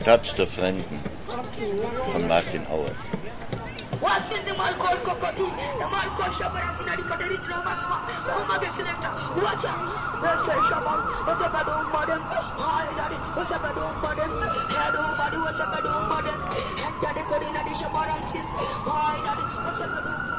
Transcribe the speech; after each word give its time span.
Stadt 0.00 0.38
der 0.38 0.46
Fremden 0.46 1.00
von 2.12 2.28
Martin 2.28 2.66
Auer. 2.66 2.92
wasinde 4.02 4.52
malkol 4.58 4.96
kokoti 5.06 5.46
e 5.82 5.86
malkol 5.94 6.30
shabaran 6.38 6.74
sinadi 6.78 7.02
kate 7.10 7.26
rich 7.32 7.46
romance 7.50 7.86
ma 7.90 7.98
kuma 8.34 8.56
ge 8.62 8.68
selector 8.76 9.12
wacha 9.44 9.72
wese 10.22 10.54
shaban 10.68 11.00
wese 11.26 11.46
badu 11.54 11.74
modern 11.94 12.22
hai 12.62 12.88
dadi 12.98 13.16
wese 13.36 13.56
badu 13.64 13.82
modern 14.04 14.32
hadu 14.78 15.02
badu 15.20 15.38
wese 15.46 15.64
badu 15.72 15.90
modern 16.12 16.40
enter 16.86 17.12
the 17.18 17.22
code 17.30 17.46
in 17.50 17.54
the 17.54 17.74
shabaran 17.82 18.22
sis 18.32 18.46
hai 18.86 19.18
dadi 19.26 19.44
wese 19.66 19.86
badu 19.94 20.37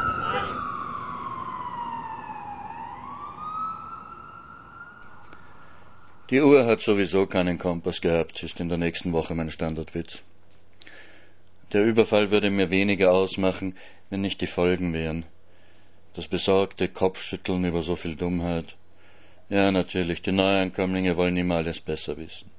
Die 6.30 6.42
Uhr 6.42 6.68
hat 6.68 6.82
sowieso 6.82 7.26
keinen 7.26 7.58
Kompass 7.58 8.02
gehabt, 8.02 8.44
ist 8.44 8.60
in 8.60 8.70
der 8.70 8.78
nächsten 8.78 9.14
Woche 9.14 9.34
mein 9.34 9.50
Standardwitz. 9.50 10.22
Der 11.74 11.84
Überfall 11.84 12.30
würde 12.30 12.52
mir 12.52 12.70
weniger 12.70 13.12
ausmachen, 13.14 13.76
wenn 14.12 14.22
nicht 14.22 14.40
die 14.42 14.48
Folgen 14.48 14.94
wären. 14.94 15.26
Das 16.14 16.28
besorgte 16.28 16.88
Kopfschütteln 16.88 17.66
über 17.66 17.82
so 17.82 17.96
viel 17.96 18.16
Dummheit. 18.16 18.76
Ja, 19.50 19.72
natürlich, 19.72 20.22
die 20.22 20.32
Neuankömmlinge 20.32 21.18
wollen 21.18 21.36
immer 21.36 21.56
alles 21.56 21.82
besser 21.82 22.16
wissen. 22.18 22.52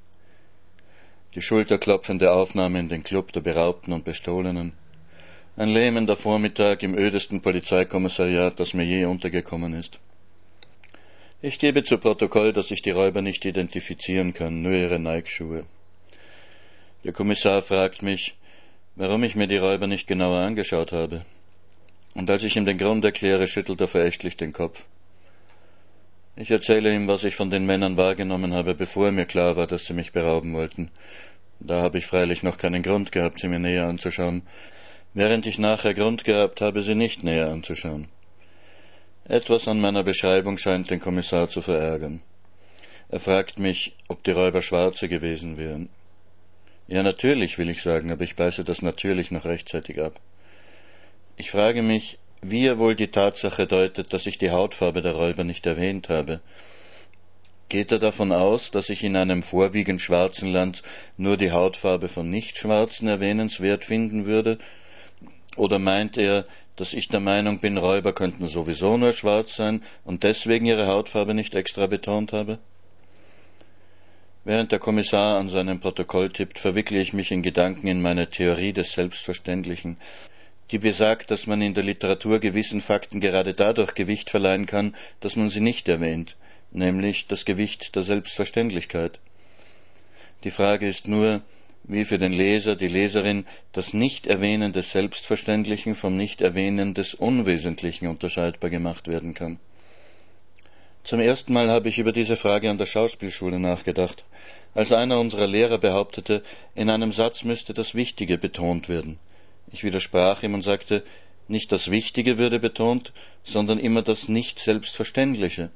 Die 1.37 1.43
schulterklopfende 1.43 2.33
Aufnahme 2.33 2.81
in 2.81 2.89
den 2.89 3.05
Club 3.05 3.33
der 3.33 3.41
Beraubten 3.41 3.93
und 3.93 4.05
Bestohlenen. 4.05 4.73
Ein 5.57 5.69
lähmender 5.69 6.17
Vormittag 6.17 6.83
im 6.83 6.99
ödesten 6.99 7.41
Polizeikommissariat, 7.41 8.59
das 8.59 8.75
mir 8.75 8.85
je 8.85 9.05
untergekommen 9.05 9.75
ist. 9.75 10.01
Ich 11.43 11.59
gebe 11.59 11.83
zu 11.83 11.97
Protokoll, 11.97 12.53
dass 12.53 12.71
ich 12.71 12.83
die 12.83 12.91
Räuber 12.91 13.23
nicht 13.23 13.47
identifizieren 13.47 14.35
kann, 14.35 14.61
nur 14.61 14.73
ihre 14.73 14.99
Nike-Schuhe. 14.99 15.65
Der 17.03 17.15
Kommissar 17.15 17.63
fragt 17.63 18.03
mich, 18.03 18.37
warum 18.95 19.25
ich 19.25 19.37
mir 19.37 19.47
die 19.47 19.57
Räuber 19.57 19.87
nicht 19.87 20.07
genauer 20.07 20.41
angeschaut 20.41 20.93
habe. 20.93 21.25
Und 22.15 22.29
als 22.29 22.45
ich 22.45 22.57
ihm 22.57 22.67
den 22.67 22.77
Grund 22.77 23.07
erkläre, 23.07 23.49
schüttelt 23.49 23.81
er 23.81 23.89
verächtlich 23.89 24.37
den 24.37 24.53
Kopf. 24.53 24.85
Ich 26.37 26.51
erzähle 26.51 26.95
ihm, 26.95 27.09
was 27.09 27.25
ich 27.25 27.37
von 27.37 27.49
den 27.49 27.65
Männern 27.65 27.97
wahrgenommen 27.97 28.53
habe, 28.53 28.75
bevor 28.75 29.11
mir 29.11 29.25
klar 29.25 29.57
war, 29.57 29.67
dass 29.67 29.87
sie 29.87 29.95
mich 29.95 30.13
berauben 30.13 30.53
wollten. 30.53 30.91
Da 31.59 31.81
habe 31.81 31.97
ich 31.97 32.07
freilich 32.07 32.43
noch 32.43 32.59
keinen 32.59 32.83
Grund 32.83 33.13
gehabt, 33.13 33.41
sie 33.41 33.49
mir 33.49 33.59
näher 33.59 33.87
anzuschauen, 33.87 34.43
während 35.15 35.47
ich 35.47 35.59
nachher 35.59 35.95
Grund 35.95 36.25
gehabt 36.25 36.61
habe, 36.61 36.83
sie 36.83 36.95
nicht 36.95 37.25
näher 37.25 37.49
anzuschauen. 37.49 38.09
Etwas 39.31 39.69
an 39.69 39.81
meiner 39.81 40.03
Beschreibung 40.03 40.59
scheint 40.59 40.91
den 40.91 40.99
Kommissar 40.99 41.47
zu 41.47 41.63
verärgern. 41.63 42.21
Er 43.11 43.21
fragt 43.21 43.61
mich, 43.61 43.95
ob 44.09 44.25
die 44.25 44.33
Räuber 44.33 44.61
Schwarze 44.61 45.09
gewesen 45.09 45.57
wären. 45.57 45.89
Ja, 46.89 47.05
natürlich, 47.05 47.57
will 47.57 47.71
ich 47.71 47.81
sagen, 47.81 48.11
aber 48.11 48.25
ich 48.25 48.35
beiße 48.35 48.65
das 48.65 48.83
natürlich 48.83 49.31
noch 49.31 49.45
rechtzeitig 49.45 50.03
ab. 50.03 50.19
Ich 51.37 51.53
frage 51.53 51.83
mich, 51.83 52.19
wie 52.43 52.67
er 52.67 52.81
wohl 52.81 52.97
die 52.97 53.13
Tatsache 53.13 53.69
deutet, 53.69 54.13
dass 54.13 54.27
ich 54.27 54.39
die 54.39 54.51
Hautfarbe 54.51 55.01
der 55.01 55.13
Räuber 55.13 55.45
nicht 55.45 55.65
erwähnt 55.65 56.09
habe. 56.09 56.41
Geht 57.69 57.93
er 57.93 58.01
davon 58.01 58.33
aus, 58.33 58.73
dass 58.73 58.89
ich 58.89 59.05
in 59.05 59.15
einem 59.15 59.45
vorwiegend 59.45 60.01
schwarzen 60.01 60.51
Land 60.51 60.83
nur 61.17 61.37
die 61.37 61.53
Hautfarbe 61.53 62.09
von 62.09 62.29
Nichtschwarzen 62.29 63.07
erwähnenswert 63.07 63.85
finden 63.85 64.27
würde? 64.27 64.59
Oder 65.57 65.79
meint 65.79 66.17
er, 66.17 66.47
dass 66.77 66.93
ich 66.93 67.09
der 67.09 67.21
Meinung 67.21 67.59
bin, 67.59 67.77
Räuber 67.77 68.13
könnten 68.13 68.47
sowieso 68.47 68.97
nur 68.97 69.13
schwarz 69.13 69.57
sein 69.57 69.83
und 70.05 70.23
deswegen 70.23 70.67
ihre 70.67 70.87
Hautfarbe 70.87 71.35
nicht 71.35 71.55
extra 71.55 71.87
betont 71.87 72.33
habe? 72.33 72.59
Während 74.45 74.73
der 74.73 74.79
Kommissar 74.79 75.39
an 75.39 75.51
seinem 75.51 75.81
Protokoll 75.81 76.31
tippt, 76.31 76.59
verwickle 76.59 77.01
ich 77.01 77.13
mich 77.13 77.31
in 77.31 77.43
Gedanken 77.43 77.87
in 77.89 78.01
meine 78.01 78.31
Theorie 78.31 78.73
des 78.73 78.93
Selbstverständlichen, 78.93 79.99
die 80.71 80.79
besagt, 80.79 81.31
dass 81.31 81.47
man 81.47 81.61
in 81.61 81.75
der 81.75 81.85
Literatur 81.85 82.39
gewissen 82.39 82.81
Fakten 82.81 83.21
gerade 83.21 83.53
dadurch 83.53 83.95
Gewicht 83.95 84.31
verleihen 84.31 84.67
kann, 84.67 84.95
dass 85.21 85.37
man 85.37 85.51
sie 85.51 85.61
nicht 85.61 85.89
erwähnt, 85.89 86.37
nämlich 86.71 87.27
das 87.27 87.45
Gewicht 87.45 87.95
der 87.97 88.03
Selbstverständlichkeit. 88.03 89.19
Die 90.45 90.51
Frage 90.51 90.87
ist 90.87 91.07
nur, 91.07 91.43
wie 91.85 92.05
für 92.05 92.19
den 92.19 92.33
Leser, 92.33 92.77
die 92.77 92.89
Leserin 92.89 93.47
das 93.73 93.95
Nicht-Erwähnen 93.95 94.73
des 94.73 94.93
Selbstverständlichen 94.93 95.95
vom 95.95 96.17
Nicht-Erwähnen 96.17 96.95
des 96.95 97.15
Unwesentlichen 97.15 98.09
unterscheidbar 98.09 98.71
gemacht 98.71 99.09
werden 99.09 99.35
kann. 99.35 99.59
Zum 101.03 101.21
ersten 101.21 101.53
Mal 101.53 101.71
habe 101.71 101.89
ich 101.89 101.99
über 101.99 102.13
diese 102.13 102.37
Frage 102.37 102.71
an 102.71 102.79
der 102.79 102.87
Schauspielschule 102.87 103.59
nachgedacht, 103.59 104.25
als 104.75 104.93
einer 104.93 105.19
unserer 105.19 105.49
Lehrer 105.49 105.79
behauptete, 105.79 106.43
in 106.75 106.91
einem 106.91 107.13
Satz 107.13 107.43
müsste 107.43 107.75
das 107.75 107.95
Wichtige 107.95 108.39
betont 108.39 108.89
werden. 108.89 109.19
Ich 109.73 109.83
widersprach 109.83 110.43
ihm 110.43 110.55
und 110.55 110.63
sagte, 110.63 111.03
nicht 111.49 111.73
das 111.73 111.91
Wichtige 111.91 112.39
würde 112.39 112.61
betont, 112.61 113.13
sondern 113.43 113.79
immer 113.79 114.03
das 114.03 114.29
Nicht 114.29 114.61
Selbstverständliche. 114.61 115.71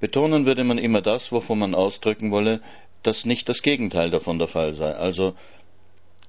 Betonen 0.00 0.46
würde 0.46 0.64
man 0.64 0.78
immer 0.78 1.02
das, 1.02 1.32
wovon 1.32 1.58
man 1.58 1.74
ausdrücken 1.74 2.30
wolle, 2.30 2.60
dass 3.06 3.24
nicht 3.24 3.48
das 3.48 3.62
Gegenteil 3.62 4.10
davon 4.10 4.38
der 4.38 4.48
Fall 4.48 4.74
sei. 4.74 4.92
Also, 4.92 5.34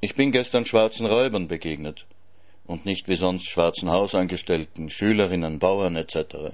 ich 0.02 0.16
bin 0.16 0.32
gestern 0.32 0.66
schwarzen 0.66 1.06
Räubern 1.06 1.48
begegnet 1.48 2.06
und 2.68 2.86
nicht 2.86 3.08
wie 3.08 3.16
sonst 3.16 3.46
schwarzen 3.46 3.92
Hausangestellten, 3.92 4.90
Schülerinnen, 4.90 5.60
Bauern 5.60 5.96
etc. 5.96 6.54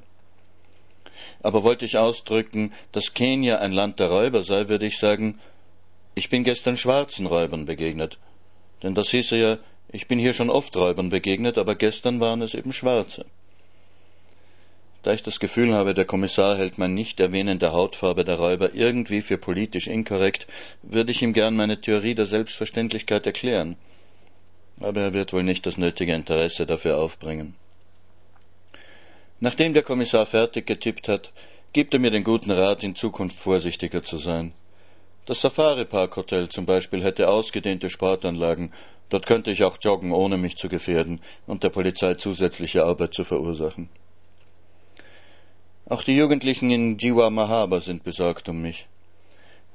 Aber 1.43 1.63
wollte 1.63 1.85
ich 1.85 1.97
ausdrücken, 1.97 2.71
dass 2.91 3.13
Kenia 3.13 3.57
ein 3.59 3.71
Land 3.71 3.99
der 3.99 4.09
Räuber 4.09 4.43
sei, 4.43 4.69
würde 4.69 4.85
ich 4.85 4.97
sagen, 4.97 5.39
ich 6.13 6.29
bin 6.29 6.43
gestern 6.43 6.77
schwarzen 6.77 7.25
Räubern 7.25 7.65
begegnet. 7.65 8.17
Denn 8.83 8.95
das 8.95 9.09
hieße 9.09 9.37
ja, 9.37 9.57
ich 9.91 10.07
bin 10.07 10.19
hier 10.19 10.33
schon 10.33 10.49
oft 10.49 10.75
Räubern 10.75 11.09
begegnet, 11.09 11.57
aber 11.57 11.75
gestern 11.75 12.19
waren 12.19 12.41
es 12.41 12.53
eben 12.53 12.73
Schwarze. 12.73 13.25
Da 15.03 15.13
ich 15.13 15.23
das 15.23 15.39
Gefühl 15.39 15.73
habe, 15.73 15.95
der 15.95 16.05
Kommissar 16.05 16.57
hält 16.57 16.77
mein 16.77 16.93
Nicht-Erwähnen 16.93 17.57
der 17.57 17.73
Hautfarbe 17.73 18.23
der 18.23 18.35
Räuber 18.35 18.75
irgendwie 18.75 19.21
für 19.21 19.39
politisch 19.39 19.87
inkorrekt, 19.87 20.45
würde 20.83 21.11
ich 21.11 21.23
ihm 21.23 21.33
gern 21.33 21.55
meine 21.55 21.81
Theorie 21.81 22.13
der 22.13 22.27
Selbstverständlichkeit 22.27 23.25
erklären. 23.25 23.77
Aber 24.79 25.01
er 25.01 25.13
wird 25.13 25.33
wohl 25.33 25.43
nicht 25.43 25.65
das 25.65 25.77
nötige 25.77 26.13
Interesse 26.13 26.67
dafür 26.67 26.99
aufbringen. 26.99 27.55
Nachdem 29.39 29.73
der 29.73 29.81
Kommissar 29.81 30.27
fertig 30.27 30.67
getippt 30.67 31.07
hat, 31.07 31.31
gibt 31.73 31.95
er 31.95 31.99
mir 31.99 32.11
den 32.11 32.23
guten 32.23 32.51
Rat, 32.51 32.83
in 32.83 32.93
Zukunft 32.93 33.39
vorsichtiger 33.39 34.03
zu 34.03 34.19
sein. 34.19 34.53
Das 35.25 35.41
Safari 35.41 35.85
Park 35.85 36.15
Hotel 36.15 36.49
zum 36.49 36.67
Beispiel 36.67 37.03
hätte 37.03 37.27
ausgedehnte 37.27 37.89
Sportanlagen. 37.89 38.71
Dort 39.09 39.25
könnte 39.25 39.49
ich 39.49 39.63
auch 39.63 39.77
joggen, 39.81 40.11
ohne 40.11 40.37
mich 40.37 40.57
zu 40.57 40.69
gefährden 40.69 41.21
und 41.47 41.63
der 41.63 41.69
Polizei 41.69 42.13
zusätzliche 42.15 42.83
Arbeit 42.83 43.15
zu 43.15 43.23
verursachen. 43.23 43.89
Auch 45.91 46.03
die 46.03 46.15
Jugendlichen 46.15 46.71
in 46.71 46.97
Jiwa 46.97 47.29
Mahaba 47.29 47.81
sind 47.81 48.05
besorgt 48.05 48.47
um 48.47 48.61
mich. 48.61 48.87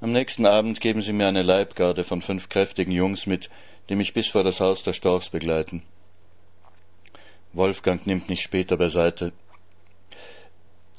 Am 0.01 0.13
nächsten 0.13 0.47
Abend 0.47 0.81
geben 0.81 1.03
sie 1.03 1.13
mir 1.13 1.29
eine 1.29 1.43
Leibgarde 1.43 2.05
von 2.05 2.23
fünf 2.23 2.49
kräftigen 2.49 2.91
Jungs 2.91 3.27
mit, 3.27 3.51
die 3.91 3.97
mich 3.97 4.15
bis 4.15 4.27
vor 4.27 4.43
das 4.43 4.61
Haus 4.61 4.83
der 4.83 4.95
Storchs 4.95 5.29
begleiten. 5.29 5.83
Wolfgang 7.53 8.07
nimmt 8.07 8.31
mich 8.31 8.41
später 8.41 8.79
beiseite. 8.79 9.35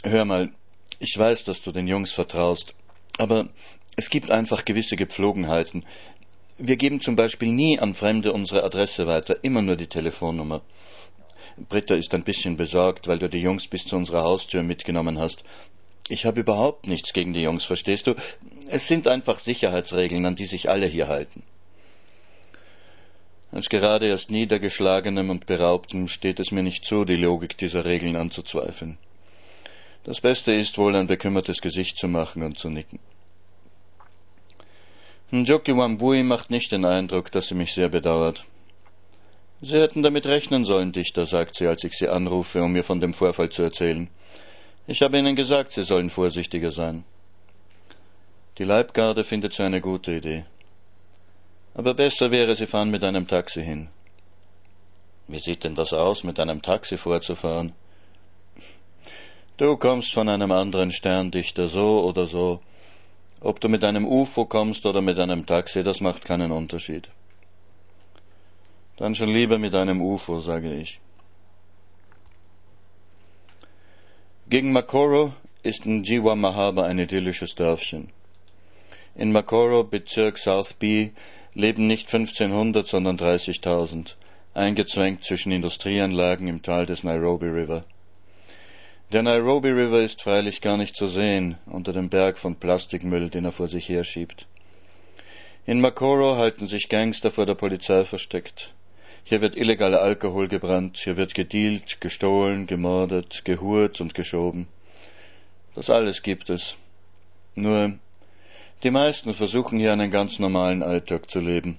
Hör 0.03 0.23
mal, 0.23 0.51
ich 0.99 1.17
weiß, 1.17 1.45
dass 1.45 1.63
du 1.63 1.71
den 1.71 1.87
Jungs 1.87 2.11
vertraust, 2.11 2.75
aber 3.17 3.49
es 3.95 4.11
gibt 4.11 4.29
einfach 4.29 4.65
gewisse 4.65 4.97
Gepflogenheiten. 4.97 5.83
Wir 6.59 6.75
geben 6.75 7.01
zum 7.01 7.15
Beispiel 7.15 7.51
nie 7.51 7.79
an 7.79 7.95
Fremde 7.95 8.33
unsere 8.33 8.63
Adresse 8.63 9.07
weiter, 9.07 9.43
immer 9.43 9.63
nur 9.63 9.77
die 9.77 9.87
Telefonnummer. 9.87 10.61
Britta 11.69 11.95
ist 11.95 12.13
ein 12.13 12.23
bisschen 12.23 12.55
besorgt, 12.55 13.07
weil 13.07 13.19
du 13.19 13.27
die 13.27 13.41
Jungs 13.41 13.67
bis 13.67 13.85
zu 13.85 13.95
unserer 13.95 14.23
Haustür 14.23 14.63
mitgenommen 14.63 15.19
hast. 15.19 15.43
Ich 16.09 16.25
habe 16.25 16.39
überhaupt 16.39 16.87
nichts 16.87 17.13
gegen 17.13 17.33
die 17.33 17.41
Jungs, 17.41 17.65
verstehst 17.65 18.07
du? 18.07 18.15
Es 18.67 18.87
sind 18.87 19.07
einfach 19.07 19.39
Sicherheitsregeln, 19.39 20.25
an 20.25 20.35
die 20.35 20.45
sich 20.45 20.69
alle 20.69 20.85
hier 20.85 21.07
halten. 21.07 21.43
Als 23.51 23.69
gerade 23.69 24.07
erst 24.07 24.29
Niedergeschlagenem 24.29 25.29
und 25.29 25.45
Beraubtem 25.45 26.07
steht 26.07 26.39
es 26.39 26.51
mir 26.51 26.63
nicht 26.63 26.85
zu, 26.85 27.05
die 27.05 27.15
Logik 27.15 27.57
dieser 27.57 27.85
Regeln 27.85 28.15
anzuzweifeln. 28.15 28.97
Das 30.03 30.21
Beste 30.21 30.53
ist 30.53 30.77
wohl, 30.77 30.95
ein 30.95 31.07
bekümmertes 31.07 31.61
Gesicht 31.61 31.97
zu 31.97 32.07
machen 32.07 32.43
und 32.43 32.59
zu 32.59 32.69
nicken. 32.69 32.99
Njoki 35.31 35.75
Wambui 35.75 36.23
macht 36.23 36.49
nicht 36.51 36.71
den 36.71 36.85
Eindruck, 36.85 37.31
dass 37.31 37.47
sie 37.47 37.55
mich 37.55 37.73
sehr 37.73 37.89
bedauert. 37.89 38.45
Sie 39.61 39.79
hätten 39.79 40.03
damit 40.03 40.27
rechnen 40.27 40.65
sollen, 40.65 40.91
Dichter, 40.91 41.25
sagt 41.25 41.55
sie, 41.55 41.67
als 41.67 41.83
ich 41.83 41.93
sie 41.93 42.07
anrufe, 42.07 42.61
um 42.61 42.73
mir 42.73 42.83
von 42.83 42.99
dem 42.99 43.13
Vorfall 43.13 43.49
zu 43.49 43.63
erzählen. 43.63 44.07
Ich 44.85 45.01
habe 45.01 45.17
Ihnen 45.17 45.35
gesagt, 45.35 45.71
Sie 45.73 45.83
sollen 45.83 46.09
vorsichtiger 46.09 46.71
sein. 46.71 47.03
Die 48.57 48.63
Leibgarde 48.63 49.23
findet 49.23 49.53
sie 49.53 49.63
eine 49.63 49.81
gute 49.81 50.13
Idee. 50.13 50.45
Aber 51.73 51.93
besser 51.93 52.31
wäre, 52.31 52.55
Sie 52.55 52.67
fahren 52.67 52.91
mit 52.91 53.03
einem 53.03 53.27
Taxi 53.27 53.63
hin. 53.63 53.89
Wie 55.27 55.39
sieht 55.39 55.63
denn 55.63 55.75
das 55.75 55.91
aus, 55.91 56.23
mit 56.23 56.39
einem 56.39 56.61
Taxi 56.61 56.97
vorzufahren? 56.97 57.73
Du 59.57 59.75
kommst 59.75 60.13
von 60.13 60.29
einem 60.29 60.51
anderen 60.51 60.91
Sterndichter, 60.91 61.67
so 61.67 62.03
oder 62.03 62.27
so. 62.27 62.61
Ob 63.41 63.59
du 63.59 63.69
mit 63.69 63.83
einem 63.83 64.05
UFO 64.05 64.45
kommst 64.45 64.85
oder 64.85 65.01
mit 65.01 65.19
einem 65.19 65.45
Taxi, 65.45 65.83
das 65.83 65.99
macht 65.99 66.25
keinen 66.25 66.51
Unterschied. 66.51 67.09
Dann 68.97 69.13
schon 69.13 69.29
lieber 69.29 69.59
mit 69.59 69.75
einem 69.75 70.01
UFO, 70.01 70.39
sage 70.39 70.73
ich. 70.73 70.99
Gegen 74.49 74.71
Makoro 74.71 75.33
ist 75.61 75.85
in 75.85 76.03
Jiwa 76.03 76.35
Mahaba 76.35 76.85
ein 76.85 76.97
idyllisches 76.97 77.53
Dörfchen. 77.53 78.09
In 79.13 79.31
Makoro, 79.31 79.83
Bezirk 79.83 80.39
South 80.39 80.73
B, 80.73 81.11
leben 81.53 81.85
nicht 81.85 82.11
1500, 82.11 82.87
sondern 82.87 83.17
30.000, 83.17 84.15
eingezwängt 84.55 85.23
zwischen 85.23 85.51
Industrieanlagen 85.51 86.47
im 86.47 86.63
Tal 86.63 86.87
des 86.87 87.03
Nairobi 87.03 87.47
River. 87.47 87.83
Der 89.11 89.21
Nairobi 89.21 89.69
River 89.69 90.01
ist 90.01 90.23
freilich 90.23 90.59
gar 90.59 90.77
nicht 90.77 90.95
zu 90.95 91.07
sehen 91.07 91.57
unter 91.67 91.93
dem 91.93 92.09
Berg 92.09 92.39
von 92.39 92.55
Plastikmüll, 92.55 93.29
den 93.29 93.45
er 93.45 93.51
vor 93.51 93.69
sich 93.69 93.89
herschiebt. 93.89 94.47
In 95.65 95.81
Makoro 95.81 96.37
halten 96.37 96.65
sich 96.65 96.89
Gangster 96.89 97.29
vor 97.29 97.45
der 97.45 97.55
Polizei 97.55 98.03
versteckt. 98.05 98.73
Hier 99.29 99.41
wird 99.41 99.57
illegaler 99.57 100.01
Alkohol 100.01 100.47
gebrannt, 100.47 100.99
hier 101.03 101.17
wird 101.17 101.33
gedealt, 101.33 101.99
gestohlen, 101.99 102.65
gemordet, 102.65 103.43
gehurt 103.43 103.99
und 103.99 104.13
geschoben. 104.13 104.69
Das 105.75 105.89
alles 105.89 106.23
gibt 106.23 106.49
es. 106.49 106.75
Nur 107.53 107.99
die 108.83 108.89
meisten 108.89 109.33
versuchen 109.33 109.79
hier 109.79 109.91
einen 109.91 110.11
ganz 110.11 110.39
normalen 110.39 110.81
Alltag 110.81 111.29
zu 111.29 111.41
leben, 111.41 111.77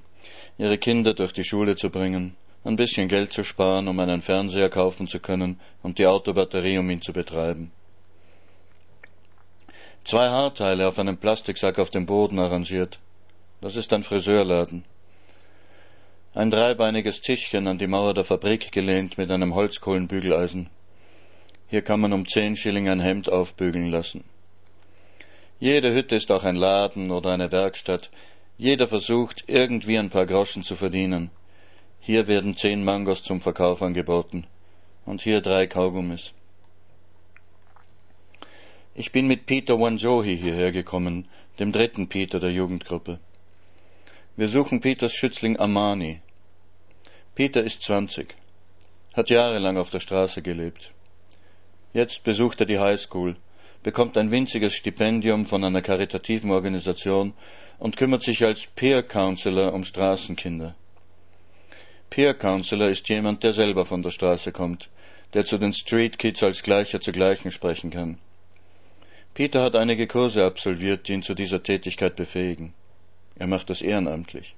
ihre 0.59 0.77
Kinder 0.77 1.15
durch 1.15 1.33
die 1.33 1.43
Schule 1.43 1.75
zu 1.75 1.89
bringen, 1.89 2.37
ein 2.65 2.77
bisschen 2.77 3.09
Geld 3.09 3.33
zu 3.33 3.45
sparen, 3.45 3.89
um 3.89 3.99
einen 3.99 4.21
Fernseher 4.21 4.69
kaufen 4.69 5.09
zu 5.09 5.19
können 5.19 5.59
und 5.83 5.97
die 5.97 6.07
Autobatterie, 6.07 6.77
um 6.77 6.91
ihn 6.91 7.01
zu 7.01 7.15
betreiben. 7.15 7.73
Zwei 10.05 10.29
Haarteile 10.29 10.87
auf 10.87 10.99
einem 10.99 11.17
Plastiksack 11.17 11.79
auf 11.79 11.89
dem 11.89 12.05
Boden 12.05 12.41
arrangiert. 12.41 12.99
Das 13.63 13.75
ist 13.75 13.91
ein 13.95 14.05
Friseurladen. 14.05 14.85
Ein 16.35 16.51
dreibeiniges 16.51 17.23
Tischchen 17.23 17.67
an 17.67 17.79
die 17.79 17.87
Mauer 17.87 18.13
der 18.13 18.25
Fabrik 18.25 18.71
gelehnt 18.71 19.17
mit 19.17 19.31
einem 19.31 19.55
Holzkohlenbügeleisen. 19.55 20.69
Hier 21.69 21.81
kann 21.81 22.01
man 22.01 22.13
um 22.13 22.29
zehn 22.29 22.55
Schilling 22.55 22.89
ein 22.89 23.01
Hemd 23.01 23.33
aufbügeln 23.33 23.91
lassen. 23.91 24.25
Jede 25.59 25.95
Hütte 25.95 26.17
ist 26.17 26.31
auch 26.31 26.45
ein 26.45 26.57
Laden 26.57 27.11
oder 27.11 27.33
eine 27.33 27.51
Werkstatt. 27.51 28.11
Jeder 28.59 28.87
versucht, 28.89 29.45
irgendwie 29.47 29.99
ein 29.99 30.11
paar 30.11 30.27
Groschen 30.27 30.65
zu 30.65 30.77
verdienen. 30.77 31.31
Hier 31.99 32.29
werden 32.29 32.57
zehn 32.57 32.85
Mangos 32.85 33.23
zum 33.23 33.41
Verkauf 33.41 33.81
angeboten 33.81 34.47
und 35.07 35.23
hier 35.23 35.41
drei 35.41 35.67
Kaugummis. 35.67 36.33
Ich 38.95 39.13
bin 39.13 39.27
mit 39.27 39.47
Peter 39.47 39.81
Wanjohi 39.81 40.37
hierher 40.37 40.73
gekommen, 40.73 41.27
dem 41.59 41.73
dritten 41.73 42.09
Peter 42.09 42.39
der 42.39 42.53
Jugendgruppe. 42.53 43.19
Wir 44.39 44.47
suchen 44.47 44.79
Peters 44.79 45.15
Schützling 45.15 45.59
Amani. 45.59 46.21
Peter 47.35 47.65
ist 47.65 47.83
zwanzig, 47.83 48.37
hat 49.15 49.31
jahrelang 49.31 49.77
auf 49.77 49.91
der 49.91 49.99
Straße 49.99 50.43
gelebt. 50.43 50.93
Jetzt 51.93 52.23
besucht 52.23 52.61
er 52.61 52.67
die 52.67 52.79
High 52.79 53.01
School, 53.01 53.35
bekommt 53.83 54.17
ein 54.17 54.31
winziges 54.31 54.75
Stipendium 54.75 55.45
von 55.45 55.65
einer 55.65 55.83
karitativen 55.83 56.53
Organisation 56.53 57.35
und 57.81 57.97
kümmert 57.97 58.23
sich 58.23 58.45
als 58.45 58.69
Peer 58.69 59.03
Counselor 59.03 59.75
um 59.75 59.83
Straßenkinder. 59.83 60.77
Peer 62.09 62.33
Counselor 62.35 62.91
ist 62.91 63.09
jemand, 63.09 63.43
der 63.43 63.55
selber 63.55 63.85
von 63.87 64.05
der 64.05 64.13
Straße 64.13 64.53
kommt, 64.53 64.89
der 65.35 65.47
zu 65.47 65.59
den 65.59 65.75
Street 65.75 66.17
Kids 66.17 66.45
als 66.45 66.63
Gleicher 66.63 67.01
zu 67.01 67.11
Gleichen 67.11 67.51
sprechen 67.51 67.91
kann. 67.91 68.19
Peter 69.35 69.65
hat 69.65 69.75
einige 69.75 70.07
Kurse 70.07 70.45
absolviert, 70.45 71.09
die 71.09 71.15
ihn 71.15 71.25
zu 71.25 71.35
dieser 71.35 71.61
Tätigkeit 71.61 72.15
befähigen. 72.15 72.73
Er 73.39 73.47
macht 73.47 73.71
das 73.71 73.83
ehrenamtlich. 73.83 74.55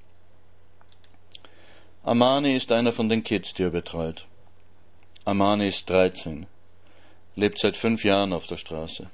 Amani 2.03 2.57
ist 2.57 2.73
einer 2.73 2.93
von 2.93 3.09
den 3.09 3.23
Kids, 3.23 3.53
die 3.53 3.65
er 3.65 3.71
betreut. 3.71 4.27
Amani 5.25 5.69
ist 5.69 5.89
13, 5.91 6.47
lebt 7.37 7.59
seit 7.59 7.77
fünf 7.77 8.05
Jahren 8.05 8.33
auf 8.33 8.47
der 8.47 8.57
Straße. 8.57 9.11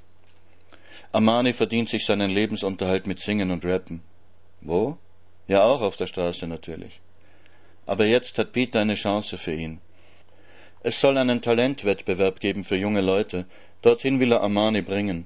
Amani 1.11 1.51
verdient 1.53 1.89
sich 1.89 2.05
seinen 2.05 2.31
Lebensunterhalt 2.31 3.07
mit 3.07 3.19
Singen 3.19 3.51
und 3.51 3.65
Rappen. 3.65 4.01
Wo? 4.61 4.97
Ja, 5.47 5.63
auch 5.63 5.81
auf 5.81 5.97
der 5.97 6.07
Straße 6.07 6.47
natürlich. 6.47 6.99
Aber 7.85 8.05
jetzt 8.05 8.37
hat 8.37 8.51
Peter 8.53 8.81
eine 8.81 8.95
Chance 8.95 9.37
für 9.37 9.53
ihn. 9.53 9.79
Es 10.81 10.99
soll 11.01 11.17
einen 11.17 11.41
Talentwettbewerb 11.41 12.39
geben 12.39 12.63
für 12.63 12.75
junge 12.75 13.01
Leute. 13.01 13.45
Dorthin 13.81 14.19
will 14.19 14.31
er 14.31 14.41
Armani 14.41 14.81
bringen. 14.81 15.25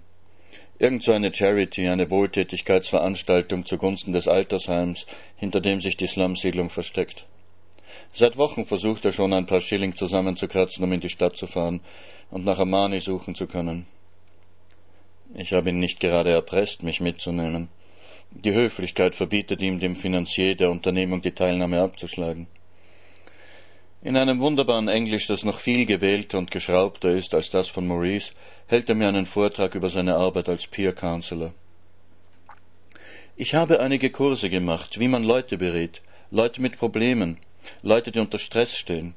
Irgend 0.82 1.04
so 1.04 1.12
eine 1.12 1.32
Charity, 1.32 1.90
eine 1.90 2.10
Wohltätigkeitsveranstaltung 2.10 3.68
zugunsten 3.68 4.14
des 4.14 4.28
Altersheims, 4.28 5.06
hinter 5.36 5.62
dem 5.62 5.80
sich 5.80 5.96
die 5.96 6.08
Slumsiedlung 6.08 6.72
versteckt. 6.72 7.28
Seit 8.16 8.36
Wochen 8.36 8.66
versucht 8.66 9.06
er 9.06 9.12
schon 9.12 9.32
ein 9.32 9.46
paar 9.46 9.62
Schilling 9.62 9.96
zusammenzukratzen, 9.96 10.84
um 10.84 10.92
in 10.92 11.00
die 11.00 11.10
Stadt 11.10 11.38
zu 11.38 11.46
fahren 11.46 11.82
und 12.32 12.46
nach 12.46 12.58
Armani 12.58 13.00
suchen 13.00 13.36
zu 13.36 13.46
können. 13.46 13.86
Ich 15.36 15.54
habe 15.54 15.70
ihn 15.70 15.78
nicht 15.78 16.00
gerade 16.00 16.32
erpresst, 16.32 16.82
mich 16.82 17.00
mitzunehmen. 17.00 17.70
Die 18.32 18.52
Höflichkeit 18.52 19.14
verbietet 19.14 19.62
ihm, 19.62 19.80
dem 19.80 19.96
Finanzier 19.96 20.56
der 20.56 20.72
Unternehmung 20.72 21.22
die 21.22 21.36
Teilnahme 21.36 21.80
abzuschlagen. 21.80 22.48
In 24.04 24.18
einem 24.18 24.40
wunderbaren 24.40 24.88
Englisch, 24.88 25.28
das 25.28 25.44
noch 25.44 25.60
viel 25.60 25.86
gewählter 25.86 26.40
und 26.40 26.50
geschraubter 26.50 27.12
ist 27.12 27.36
als 27.36 27.52
das 27.52 27.68
von 27.68 27.86
Maurice, 27.86 28.34
hält 28.66 28.90
er 28.90 28.96
mir 28.96 29.08
einen 29.08 29.28
Vortrag 29.28 29.76
über 29.76 29.92
seine 29.92 30.16
Arbeit 30.16 30.50
als 30.50 30.66
Peer 30.66 30.92
Counselor. 30.92 31.54
Ich 33.36 33.54
habe 33.54 33.80
einige 33.80 34.10
Kurse 34.10 34.50
gemacht, 34.50 35.00
wie 35.00 35.08
man 35.08 35.24
Leute 35.24 35.56
berät, 35.56 36.02
Leute 36.32 36.64
mit 36.64 36.80
Problemen, 36.80 37.38
Leute, 37.84 38.12
die 38.12 38.18
unter 38.18 38.40
Stress 38.40 38.76
stehen. 38.76 39.14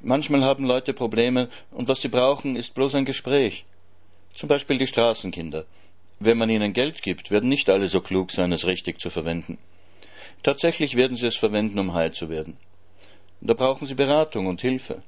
Manchmal 0.00 0.44
haben 0.44 0.64
Leute 0.64 0.92
Probleme 0.94 1.48
und 1.72 1.88
was 1.88 2.00
sie 2.00 2.08
brauchen, 2.08 2.54
ist 2.54 2.74
bloß 2.74 2.94
ein 2.94 3.04
Gespräch. 3.04 3.64
Zum 4.32 4.48
Beispiel 4.48 4.78
die 4.78 4.86
Straßenkinder. 4.86 5.64
Wenn 6.20 6.38
man 6.38 6.50
ihnen 6.50 6.72
Geld 6.72 7.02
gibt, 7.02 7.32
werden 7.32 7.48
nicht 7.48 7.68
alle 7.68 7.88
so 7.88 8.00
klug 8.00 8.30
sein, 8.30 8.52
es 8.52 8.64
richtig 8.64 9.00
zu 9.00 9.10
verwenden. 9.10 9.58
Tatsächlich 10.44 10.94
werden 10.94 11.16
sie 11.16 11.26
es 11.26 11.36
verwenden, 11.36 11.80
um 11.80 11.94
heil 11.94 12.12
zu 12.12 12.28
werden. 12.28 12.58
Da 13.40 13.54
brauchen 13.54 13.86
sie 13.86 13.94
Beratung 13.94 14.46
und 14.46 14.60
Hilfe. 14.60 15.02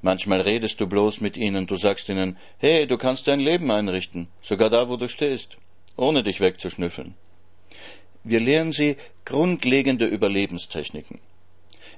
Manchmal 0.00 0.40
redest 0.40 0.80
du 0.80 0.86
bloß 0.86 1.20
mit 1.20 1.36
ihnen, 1.36 1.66
du 1.66 1.76
sagst 1.76 2.08
ihnen, 2.08 2.36
hey, 2.58 2.86
du 2.86 2.96
kannst 2.96 3.26
dein 3.26 3.40
Leben 3.40 3.70
einrichten, 3.70 4.28
sogar 4.42 4.70
da, 4.70 4.88
wo 4.88 4.96
du 4.96 5.08
stehst, 5.08 5.56
ohne 5.96 6.22
dich 6.22 6.40
wegzuschnüffeln. 6.40 7.14
Wir 8.24 8.40
lehren 8.40 8.72
sie 8.72 8.96
grundlegende 9.24 10.06
Überlebenstechniken. 10.06 11.18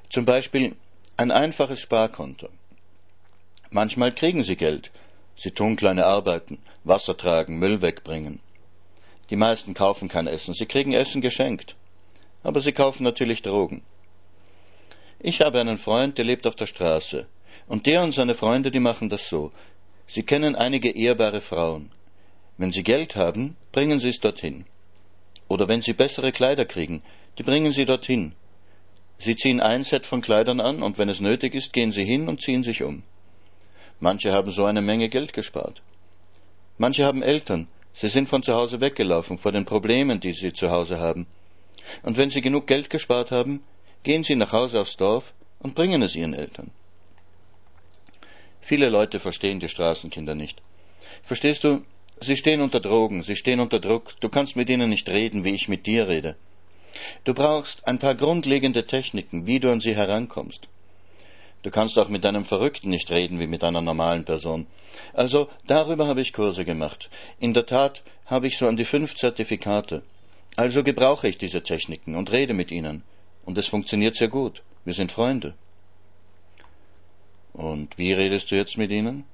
Zum 0.08 0.24
Beispiel 0.24 0.76
ein 1.16 1.30
einfaches 1.30 1.80
Sparkonto. 1.80 2.48
Manchmal 3.70 4.12
kriegen 4.12 4.42
sie 4.42 4.56
Geld, 4.56 4.90
Sie 5.42 5.52
tun 5.52 5.76
kleine 5.76 6.04
Arbeiten, 6.04 6.58
Wasser 6.84 7.16
tragen, 7.16 7.58
Müll 7.58 7.80
wegbringen. 7.80 8.40
Die 9.30 9.36
meisten 9.36 9.72
kaufen 9.72 10.10
kein 10.10 10.26
Essen, 10.26 10.52
sie 10.52 10.66
kriegen 10.66 10.92
Essen 10.92 11.22
geschenkt. 11.22 11.76
Aber 12.42 12.60
sie 12.60 12.72
kaufen 12.72 13.04
natürlich 13.04 13.40
Drogen. 13.40 13.80
Ich 15.22 15.42
habe 15.42 15.60
einen 15.60 15.76
Freund, 15.76 16.16
der 16.16 16.24
lebt 16.24 16.46
auf 16.46 16.56
der 16.56 16.66
Straße. 16.66 17.26
Und 17.68 17.86
der 17.86 18.02
und 18.02 18.14
seine 18.14 18.34
Freunde, 18.34 18.70
die 18.70 18.80
machen 18.80 19.10
das 19.10 19.28
so. 19.28 19.52
Sie 20.06 20.22
kennen 20.22 20.56
einige 20.56 20.90
ehrbare 20.90 21.42
Frauen. 21.42 21.92
Wenn 22.56 22.72
sie 22.72 22.82
Geld 22.82 23.16
haben, 23.16 23.56
bringen 23.70 24.00
sie 24.00 24.08
es 24.08 24.20
dorthin. 24.20 24.64
Oder 25.48 25.68
wenn 25.68 25.82
sie 25.82 25.92
bessere 25.92 26.32
Kleider 26.32 26.64
kriegen, 26.64 27.02
die 27.36 27.42
bringen 27.42 27.72
sie 27.72 27.84
dorthin. 27.84 28.32
Sie 29.18 29.36
ziehen 29.36 29.60
ein 29.60 29.84
Set 29.84 30.06
von 30.06 30.22
Kleidern 30.22 30.60
an 30.60 30.82
und 30.82 30.96
wenn 30.96 31.10
es 31.10 31.20
nötig 31.20 31.54
ist, 31.54 31.74
gehen 31.74 31.92
sie 31.92 32.04
hin 32.04 32.26
und 32.26 32.40
ziehen 32.40 32.62
sich 32.62 32.82
um. 32.82 33.02
Manche 33.98 34.32
haben 34.32 34.50
so 34.50 34.64
eine 34.64 34.80
Menge 34.80 35.10
Geld 35.10 35.34
gespart. 35.34 35.82
Manche 36.78 37.04
haben 37.04 37.22
Eltern. 37.22 37.68
Sie 37.92 38.08
sind 38.08 38.28
von 38.30 38.42
zu 38.42 38.54
Hause 38.54 38.80
weggelaufen 38.80 39.36
vor 39.36 39.52
den 39.52 39.66
Problemen, 39.66 40.20
die 40.20 40.32
sie 40.32 40.54
zu 40.54 40.70
Hause 40.70 40.98
haben. 40.98 41.26
Und 42.02 42.16
wenn 42.16 42.30
sie 42.30 42.40
genug 42.40 42.66
Geld 42.66 42.88
gespart 42.88 43.30
haben, 43.30 43.62
gehen 44.02 44.24
sie 44.24 44.34
nach 44.34 44.52
Hause 44.52 44.80
aufs 44.80 44.96
Dorf 44.96 45.34
und 45.58 45.74
bringen 45.74 46.02
es 46.02 46.16
ihren 46.16 46.34
Eltern. 46.34 46.70
Viele 48.60 48.88
Leute 48.88 49.20
verstehen 49.20 49.60
die 49.60 49.68
Straßenkinder 49.68 50.34
nicht. 50.34 50.62
Verstehst 51.22 51.64
du, 51.64 51.82
sie 52.20 52.36
stehen 52.36 52.60
unter 52.60 52.80
Drogen, 52.80 53.22
sie 53.22 53.36
stehen 53.36 53.60
unter 53.60 53.80
Druck, 53.80 54.14
du 54.20 54.28
kannst 54.28 54.56
mit 54.56 54.70
ihnen 54.70 54.90
nicht 54.90 55.08
reden, 55.08 55.44
wie 55.44 55.54
ich 55.54 55.68
mit 55.68 55.86
dir 55.86 56.08
rede. 56.08 56.36
Du 57.24 57.34
brauchst 57.34 57.86
ein 57.86 57.98
paar 57.98 58.14
grundlegende 58.14 58.86
Techniken, 58.86 59.46
wie 59.46 59.60
du 59.60 59.70
an 59.70 59.80
sie 59.80 59.94
herankommst. 59.94 60.68
Du 61.62 61.70
kannst 61.70 61.98
auch 61.98 62.08
mit 62.08 62.24
einem 62.24 62.44
Verrückten 62.44 62.88
nicht 62.88 63.10
reden 63.10 63.38
wie 63.38 63.46
mit 63.46 63.62
einer 63.64 63.82
normalen 63.82 64.24
Person. 64.24 64.66
Also 65.12 65.48
darüber 65.66 66.06
habe 66.06 66.22
ich 66.22 66.32
Kurse 66.32 66.64
gemacht. 66.64 67.10
In 67.38 67.52
der 67.52 67.66
Tat 67.66 68.02
habe 68.24 68.46
ich 68.46 68.56
so 68.56 68.66
an 68.66 68.78
die 68.78 68.86
fünf 68.86 69.14
Zertifikate. 69.14 70.02
Also 70.56 70.82
gebrauche 70.82 71.28
ich 71.28 71.36
diese 71.36 71.62
Techniken 71.62 72.14
und 72.14 72.32
rede 72.32 72.54
mit 72.54 72.70
ihnen. 72.70 73.02
Und 73.44 73.58
es 73.58 73.66
funktioniert 73.66 74.16
sehr 74.16 74.28
gut. 74.28 74.62
Wir 74.84 74.94
sind 74.94 75.12
Freunde. 75.12 75.54
Und 77.52 77.98
wie 77.98 78.12
redest 78.12 78.50
du 78.50 78.56
jetzt 78.56 78.78
mit 78.78 78.90
ihnen? 78.90 79.24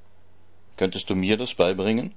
Könntest 0.77 1.09
du 1.11 1.15
mir 1.15 1.37
das 1.37 1.55
beibringen? 1.55 2.15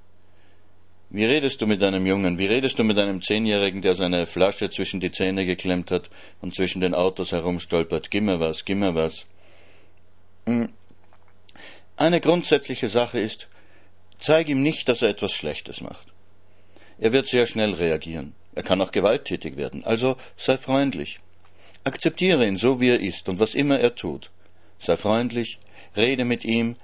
Wie 1.12 1.24
redest 1.24 1.60
du 1.60 1.66
mit 1.66 1.82
einem 1.82 2.06
Jungen? 2.06 2.38
Wie 2.38 2.46
redest 2.46 2.78
du 2.78 2.84
mit 2.84 2.96
einem 2.96 3.20
Zehnjährigen, 3.20 3.82
der 3.82 3.96
seine 3.96 4.26
Flasche 4.26 4.70
zwischen 4.70 5.00
die 5.00 5.10
Zähne 5.10 5.44
geklemmt 5.44 5.90
hat 5.90 6.08
und 6.40 6.54
zwischen 6.54 6.80
den 6.80 6.94
Autos 6.94 7.32
herumstolpert? 7.32 8.10
Gib 8.10 8.24
mir 8.24 8.38
was, 8.38 8.64
gib 8.64 8.78
mir 8.78 8.94
was. 8.94 9.26
Hm. 10.46 10.68
Eine 11.96 12.20
grundsätzliche 12.20 12.88
Sache 12.88 13.18
ist, 13.18 13.48
zeig 14.20 14.48
ihm 14.48 14.62
nicht, 14.62 14.88
dass 14.88 15.02
er 15.02 15.08
etwas 15.08 15.32
Schlechtes 15.32 15.80
macht. 15.80 16.06
Er 16.98 17.12
wird 17.12 17.28
sehr 17.28 17.46
schnell 17.46 17.74
reagieren. 17.74 18.34
Er 18.54 18.62
kann 18.62 18.80
auch 18.80 18.92
gewalttätig 18.92 19.56
werden. 19.56 19.84
Also 19.84 20.16
sei 20.36 20.58
freundlich. 20.58 21.18
Akzeptiere 21.84 22.46
ihn 22.46 22.56
so, 22.56 22.80
wie 22.80 22.90
er 22.90 23.00
ist 23.00 23.28
und 23.28 23.38
was 23.38 23.54
immer 23.54 23.80
er 23.80 23.94
tut. 23.94 24.30
Sei 24.78 24.96
freundlich, 24.96 25.58
rede 25.96 26.24
mit 26.24 26.44
ihm, 26.44 26.76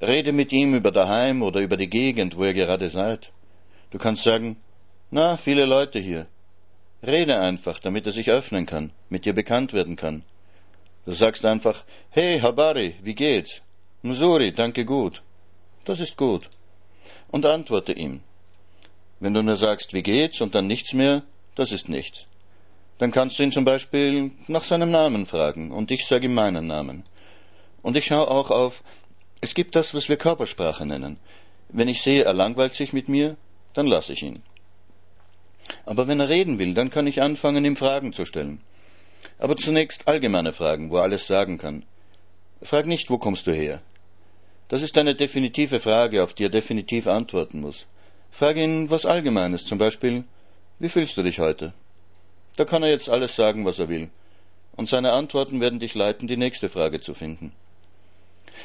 rede 0.00 0.32
mit 0.32 0.52
ihm 0.52 0.74
über 0.74 0.92
daheim 0.92 1.42
oder 1.42 1.60
über 1.60 1.76
die 1.76 1.90
Gegend, 1.90 2.36
wo 2.36 2.44
ihr 2.44 2.54
gerade 2.54 2.88
seid. 2.90 3.32
Du 3.90 3.98
kannst 3.98 4.22
sagen, 4.22 4.56
na, 5.10 5.36
viele 5.36 5.64
Leute 5.64 5.98
hier. 5.98 6.26
Rede 7.06 7.38
einfach, 7.40 7.78
damit 7.78 8.06
er 8.06 8.12
sich 8.12 8.30
öffnen 8.30 8.66
kann, 8.66 8.92
mit 9.08 9.24
dir 9.24 9.32
bekannt 9.32 9.72
werden 9.72 9.96
kann. 9.96 10.24
Du 11.04 11.12
sagst 11.12 11.44
einfach, 11.44 11.84
hey, 12.10 12.40
Habari, 12.40 12.96
wie 13.02 13.14
geht's? 13.14 13.62
Missouri, 14.02 14.52
danke 14.52 14.84
gut. 14.84 15.22
Das 15.84 16.00
ist 16.00 16.16
gut. 16.16 16.48
Und 17.30 17.46
antworte 17.46 17.92
ihm. 17.92 18.22
Wenn 19.20 19.34
du 19.34 19.42
nur 19.42 19.56
sagst, 19.56 19.92
wie 19.92 20.02
geht's 20.02 20.40
und 20.40 20.54
dann 20.54 20.66
nichts 20.66 20.92
mehr, 20.92 21.22
das 21.54 21.72
ist 21.72 21.88
nichts. 21.88 22.26
Dann 22.98 23.12
kannst 23.12 23.38
du 23.38 23.42
ihn 23.42 23.52
zum 23.52 23.64
Beispiel 23.64 24.30
nach 24.46 24.64
seinem 24.64 24.90
Namen 24.90 25.26
fragen 25.26 25.70
und 25.70 25.90
ich 25.90 26.06
sage 26.06 26.26
ihm 26.26 26.34
meinen 26.34 26.66
Namen. 26.66 27.04
Und 27.82 27.96
ich 27.96 28.06
schaue 28.06 28.28
auch 28.28 28.50
auf, 28.50 28.82
es 29.40 29.54
gibt 29.54 29.76
das, 29.76 29.94
was 29.94 30.08
wir 30.08 30.16
Körpersprache 30.16 30.86
nennen. 30.86 31.18
Wenn 31.68 31.88
ich 31.88 32.00
sehe, 32.00 32.24
er 32.24 32.32
langweilt 32.32 32.74
sich 32.74 32.92
mit 32.92 33.08
mir, 33.08 33.36
dann 33.74 33.86
lasse 33.86 34.12
ich 34.12 34.22
ihn. 34.22 34.42
Aber 35.84 36.08
wenn 36.08 36.20
er 36.20 36.28
reden 36.28 36.58
will, 36.58 36.74
dann 36.74 36.90
kann 36.90 37.06
ich 37.06 37.20
anfangen, 37.20 37.64
ihm 37.64 37.76
Fragen 37.76 38.12
zu 38.12 38.24
stellen. 38.24 38.60
Aber 39.38 39.56
zunächst 39.56 40.08
allgemeine 40.08 40.52
Fragen, 40.52 40.90
wo 40.90 40.96
er 40.96 41.02
alles 41.02 41.26
sagen 41.26 41.58
kann. 41.58 41.84
Frag 42.62 42.86
nicht, 42.86 43.10
wo 43.10 43.18
kommst 43.18 43.46
du 43.46 43.52
her? 43.52 43.82
Das 44.68 44.82
ist 44.82 44.96
eine 44.96 45.14
definitive 45.14 45.80
Frage, 45.80 46.22
auf 46.22 46.32
die 46.32 46.44
er 46.44 46.48
definitiv 46.48 47.06
antworten 47.06 47.60
muss. 47.60 47.86
Frag 48.30 48.56
ihn 48.56 48.90
was 48.90 49.06
Allgemeines, 49.06 49.64
zum 49.66 49.78
Beispiel, 49.78 50.24
wie 50.78 50.88
fühlst 50.88 51.16
du 51.16 51.22
dich 51.22 51.38
heute? 51.38 51.72
Da 52.56 52.64
kann 52.64 52.82
er 52.82 52.90
jetzt 52.90 53.08
alles 53.08 53.36
sagen, 53.36 53.64
was 53.64 53.78
er 53.78 53.88
will. 53.88 54.10
Und 54.76 54.88
seine 54.88 55.12
Antworten 55.12 55.60
werden 55.60 55.80
dich 55.80 55.94
leiten, 55.94 56.28
die 56.28 56.36
nächste 56.36 56.68
Frage 56.68 57.00
zu 57.00 57.14
finden. 57.14 57.52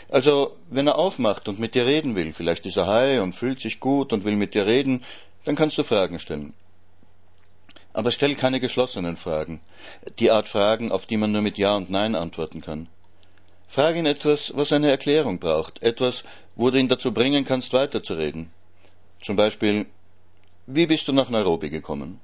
Also, 0.10 0.56
wenn 0.70 0.88
er 0.88 0.98
aufmacht 0.98 1.48
und 1.48 1.60
mit 1.60 1.76
dir 1.76 1.86
reden 1.86 2.16
will, 2.16 2.34
vielleicht 2.34 2.66
ist 2.66 2.78
er 2.78 2.88
high 2.88 3.22
und 3.22 3.34
fühlt 3.34 3.62
sich 3.62 3.80
gut 3.80 4.14
und 4.14 4.24
will 4.24 4.36
mit 4.36 4.54
dir 4.54 4.66
reden, 4.66 5.04
dann 5.46 5.56
kannst 5.56 5.78
du 5.78 5.84
Fragen 5.84 6.20
stellen. 6.20 6.54
Aber 7.94 8.12
stell 8.12 8.36
keine 8.36 8.62
geschlossenen 8.62 9.18
Fragen, 9.18 9.60
die 10.20 10.32
Art 10.32 10.48
Fragen, 10.48 10.92
auf 10.92 11.06
die 11.06 11.18
man 11.18 11.32
nur 11.32 11.42
mit 11.42 11.58
Ja 11.58 11.76
und 11.76 11.90
Nein 11.90 12.16
antworten 12.16 12.62
kann. 12.62 12.88
Frag 13.68 13.96
ihn 13.96 14.06
etwas, 14.06 14.54
was 14.56 14.72
eine 14.72 14.90
Erklärung 14.90 15.40
braucht, 15.40 15.82
etwas, 15.82 16.24
wo 16.56 16.70
du 16.70 16.78
ihn 16.78 16.90
dazu 16.90 17.14
bringen 17.14 17.46
kannst, 17.46 17.74
weiterzureden. 17.74 18.52
Zum 19.22 19.36
Beispiel, 19.36 19.86
wie 20.68 20.88
bist 20.88 21.08
du 21.08 21.14
nach 21.14 21.30
Nairobi 21.30 21.70
gekommen? 21.70 22.20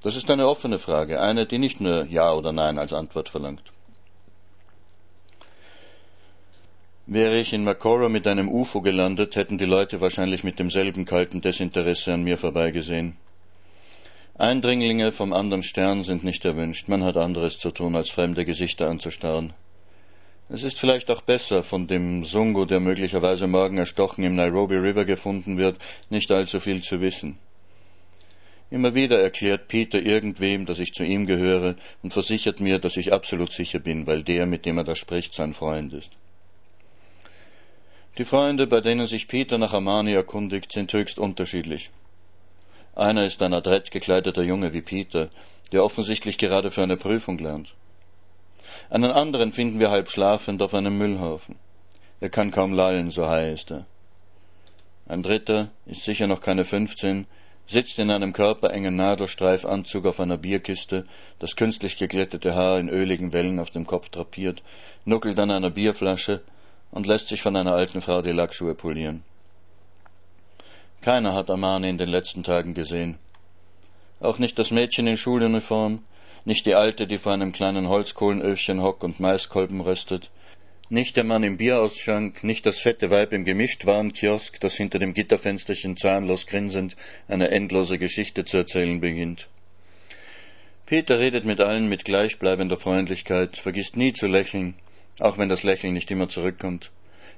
Das 0.00 0.14
ist 0.14 0.30
eine 0.30 0.46
offene 0.46 0.78
Frage, 0.78 1.20
eine, 1.20 1.44
die 1.46 1.58
nicht 1.58 1.80
nur 1.80 2.06
Ja 2.06 2.32
oder 2.32 2.52
Nein 2.52 2.78
als 2.78 2.92
Antwort 2.92 3.28
verlangt. 3.28 3.72
Wäre 7.06 7.38
ich 7.40 7.52
in 7.52 7.64
Makora 7.64 8.08
mit 8.08 8.26
einem 8.26 8.48
UFO 8.48 8.80
gelandet, 8.80 9.34
hätten 9.34 9.58
die 9.58 9.64
Leute 9.64 10.00
wahrscheinlich 10.00 10.44
mit 10.44 10.58
demselben 10.58 11.04
kalten 11.04 11.40
Desinteresse 11.40 12.12
an 12.12 12.22
mir 12.22 12.38
vorbeigesehen. 12.38 13.16
Eindringlinge 14.36 15.10
vom 15.10 15.32
anderen 15.32 15.64
Stern 15.64 16.04
sind 16.04 16.22
nicht 16.22 16.44
erwünscht. 16.44 16.86
Man 16.86 17.02
hat 17.02 17.16
anderes 17.16 17.58
zu 17.58 17.72
tun, 17.72 17.96
als 17.96 18.10
fremde 18.10 18.44
Gesichter 18.44 18.88
anzustarren. 18.88 19.52
Es 20.48 20.62
ist 20.62 20.78
vielleicht 20.78 21.10
auch 21.10 21.22
besser, 21.22 21.64
von 21.64 21.88
dem 21.88 22.24
Sungo, 22.24 22.64
der 22.66 22.78
möglicherweise 22.78 23.48
morgen 23.48 23.78
erstochen 23.78 24.22
im 24.22 24.36
Nairobi 24.36 24.76
River 24.76 25.04
gefunden 25.04 25.58
wird, 25.58 25.78
nicht 26.08 26.30
allzu 26.30 26.60
viel 26.60 26.82
zu 26.82 27.00
wissen. 27.00 27.38
Immer 28.70 28.94
wieder 28.94 29.20
erklärt 29.20 29.68
Peter 29.68 30.00
irgendwem, 30.00 30.66
dass 30.66 30.78
ich 30.78 30.92
zu 30.92 31.02
ihm 31.02 31.26
gehöre 31.26 31.76
und 32.02 32.12
versichert 32.12 32.60
mir, 32.60 32.78
dass 32.78 32.98
ich 32.98 33.12
absolut 33.12 33.50
sicher 33.50 33.78
bin, 33.78 34.06
weil 34.06 34.22
der, 34.22 34.44
mit 34.44 34.66
dem 34.66 34.76
er 34.76 34.84
da 34.84 34.94
spricht, 34.94 35.34
sein 35.34 35.54
Freund 35.54 35.92
ist. 35.94 36.12
Die 38.18 38.24
Freunde, 38.24 38.66
bei 38.66 38.80
denen 38.80 39.06
sich 39.06 39.28
Peter 39.28 39.56
nach 39.58 39.72
Amani 39.72 40.12
erkundigt, 40.12 40.72
sind 40.72 40.92
höchst 40.92 41.18
unterschiedlich. 41.18 41.90
Einer 42.94 43.24
ist 43.24 43.40
ein 43.42 43.54
adrett 43.54 43.90
gekleideter 43.90 44.42
Junge 44.42 44.72
wie 44.72 44.82
Peter, 44.82 45.30
der 45.72 45.84
offensichtlich 45.84 46.36
gerade 46.36 46.70
für 46.70 46.82
eine 46.82 46.96
Prüfung 46.96 47.38
lernt. 47.38 47.72
Einen 48.90 49.12
anderen 49.12 49.52
finden 49.52 49.78
wir 49.78 49.90
halb 49.90 50.10
schlafend 50.10 50.60
auf 50.62 50.74
einem 50.74 50.98
Müllhaufen. 50.98 51.56
Er 52.20 52.28
kann 52.28 52.50
kaum 52.50 52.72
lallen, 52.74 53.10
so 53.10 53.24
ist 53.24 53.70
er. 53.70 53.86
Ein 55.06 55.22
dritter, 55.22 55.70
ist 55.86 56.02
sicher 56.02 56.26
noch 56.26 56.40
keine 56.40 56.64
fünfzehn, 56.64 57.26
sitzt 57.68 57.98
in 57.98 58.10
einem 58.10 58.32
körperengen 58.32 58.96
Nadelstreifanzug 58.96 60.06
auf 60.06 60.20
einer 60.20 60.38
Bierkiste, 60.38 61.06
das 61.38 61.54
künstlich 61.54 61.98
geglättete 61.98 62.54
Haar 62.54 62.80
in 62.80 62.88
öligen 62.88 63.34
Wellen 63.34 63.60
auf 63.60 63.70
dem 63.70 63.86
Kopf 63.86 64.08
drapiert, 64.08 64.62
nuckelt 65.04 65.38
an 65.38 65.50
einer 65.50 65.70
Bierflasche 65.70 66.40
und 66.90 67.06
lässt 67.06 67.28
sich 67.28 67.42
von 67.42 67.54
einer 67.56 67.74
alten 67.74 68.00
Frau 68.00 68.22
die 68.22 68.32
Lackschuhe 68.32 68.74
polieren. 68.74 69.22
Keiner 71.02 71.34
hat 71.34 71.50
Amani 71.50 71.90
in 71.90 71.98
den 71.98 72.08
letzten 72.08 72.42
Tagen 72.42 72.72
gesehen. 72.72 73.18
Auch 74.20 74.38
nicht 74.38 74.58
das 74.58 74.70
Mädchen 74.70 75.06
in 75.06 75.18
Schuluniform, 75.18 76.02
nicht 76.46 76.64
die 76.64 76.74
Alte, 76.74 77.06
die 77.06 77.18
vor 77.18 77.32
einem 77.32 77.52
kleinen 77.52 77.88
Holzkohlenöfchen 77.88 78.82
hockt 78.82 79.04
und 79.04 79.20
Maiskolben 79.20 79.82
röstet, 79.82 80.30
nicht 80.90 81.16
der 81.16 81.24
Mann 81.24 81.42
im 81.42 81.58
Bierausschank, 81.58 82.44
nicht 82.44 82.64
das 82.64 82.78
fette 82.78 83.10
Weib 83.10 83.32
im 83.32 83.44
Gemischtwarenkiosk, 83.44 84.58
das 84.60 84.74
hinter 84.74 84.98
dem 84.98 85.12
Gitterfensterchen 85.12 85.96
zahnlos 85.96 86.46
grinsend 86.46 86.96
eine 87.28 87.50
endlose 87.50 87.98
Geschichte 87.98 88.44
zu 88.44 88.58
erzählen 88.58 89.00
beginnt. 89.00 89.48
Peter 90.86 91.18
redet 91.18 91.44
mit 91.44 91.60
allen 91.60 91.88
mit 91.90 92.06
gleichbleibender 92.06 92.78
Freundlichkeit, 92.78 93.58
vergisst 93.58 93.98
nie 93.98 94.14
zu 94.14 94.26
lächeln, 94.26 94.74
auch 95.18 95.36
wenn 95.36 95.50
das 95.50 95.62
Lächeln 95.62 95.92
nicht 95.92 96.10
immer 96.10 96.30
zurückkommt, 96.30 96.90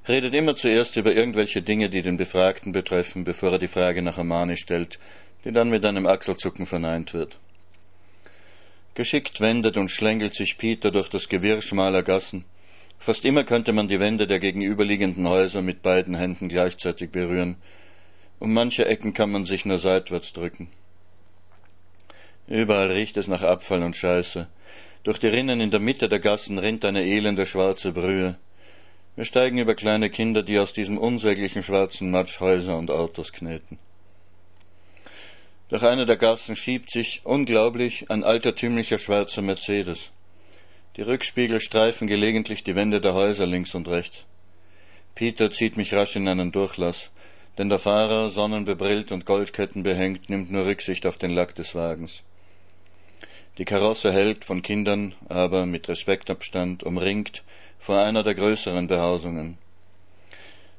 redet 0.08 0.34
immer 0.34 0.54
zuerst 0.54 0.96
über 0.96 1.12
irgendwelche 1.12 1.60
Dinge, 1.60 1.90
die 1.90 2.02
den 2.02 2.16
Befragten 2.16 2.70
betreffen, 2.70 3.24
bevor 3.24 3.52
er 3.52 3.58
die 3.58 3.66
Frage 3.66 4.02
nach 4.02 4.18
Amani 4.18 4.56
stellt, 4.56 5.00
die 5.44 5.50
dann 5.50 5.70
mit 5.70 5.84
einem 5.84 6.06
Achselzucken 6.06 6.66
verneint 6.66 7.12
wird. 7.12 7.38
Geschickt 8.94 9.40
wendet 9.40 9.76
und 9.76 9.90
schlängelt 9.90 10.34
sich 10.34 10.56
Peter 10.56 10.92
durch 10.92 11.08
das 11.08 11.28
Gewirr 11.28 11.62
schmaler 11.62 12.04
Gassen. 12.04 12.44
Fast 13.02 13.24
immer 13.24 13.44
könnte 13.44 13.72
man 13.72 13.88
die 13.88 13.98
Wände 13.98 14.26
der 14.26 14.40
gegenüberliegenden 14.40 15.26
Häuser 15.26 15.62
mit 15.62 15.80
beiden 15.80 16.14
Händen 16.14 16.50
gleichzeitig 16.50 17.10
berühren. 17.10 17.56
Um 18.38 18.52
manche 18.52 18.84
Ecken 18.86 19.14
kann 19.14 19.30
man 19.30 19.46
sich 19.46 19.64
nur 19.64 19.78
seitwärts 19.78 20.34
drücken. 20.34 20.68
Überall 22.46 22.90
riecht 22.90 23.16
es 23.16 23.26
nach 23.26 23.42
Abfall 23.42 23.82
und 23.82 23.96
Scheiße. 23.96 24.48
Durch 25.02 25.18
die 25.18 25.28
Rinnen 25.28 25.62
in 25.62 25.70
der 25.70 25.80
Mitte 25.80 26.10
der 26.10 26.20
Gassen 26.20 26.58
rinnt 26.58 26.84
eine 26.84 27.02
elende 27.02 27.46
schwarze 27.46 27.92
Brühe. 27.92 28.36
Wir 29.16 29.24
steigen 29.24 29.56
über 29.56 29.74
kleine 29.74 30.10
Kinder, 30.10 30.42
die 30.42 30.58
aus 30.58 30.74
diesem 30.74 30.98
unsäglichen 30.98 31.62
schwarzen 31.62 32.10
Matsch 32.10 32.38
Häuser 32.40 32.76
und 32.76 32.90
Autos 32.90 33.32
kneten. 33.32 33.78
Durch 35.70 35.84
eine 35.84 36.04
der 36.04 36.18
Gassen 36.18 36.54
schiebt 36.54 36.90
sich, 36.90 37.22
unglaublich, 37.24 38.10
ein 38.10 38.24
altertümlicher 38.24 38.98
schwarzer 38.98 39.40
Mercedes. 39.40 40.10
Die 41.00 41.04
Rückspiegel 41.04 41.62
streifen 41.62 42.08
gelegentlich 42.08 42.62
die 42.62 42.76
Wände 42.76 43.00
der 43.00 43.14
Häuser 43.14 43.46
links 43.46 43.74
und 43.74 43.88
rechts. 43.88 44.26
Peter 45.14 45.50
zieht 45.50 45.78
mich 45.78 45.94
rasch 45.94 46.14
in 46.14 46.28
einen 46.28 46.52
Durchlass, 46.52 47.10
denn 47.56 47.70
der 47.70 47.78
Fahrer, 47.78 48.30
sonnenbebrillt 48.30 49.10
und 49.10 49.24
Goldketten 49.24 49.82
behängt, 49.82 50.28
nimmt 50.28 50.50
nur 50.50 50.66
Rücksicht 50.66 51.06
auf 51.06 51.16
den 51.16 51.30
Lack 51.30 51.54
des 51.54 51.74
Wagens. 51.74 52.22
Die 53.56 53.64
Karosse 53.64 54.12
hält, 54.12 54.44
von 54.44 54.60
Kindern 54.60 55.14
aber 55.30 55.64
mit 55.64 55.88
Respektabstand 55.88 56.82
umringt, 56.82 57.44
vor 57.78 57.98
einer 58.02 58.22
der 58.22 58.34
größeren 58.34 58.86
Behausungen. 58.86 59.56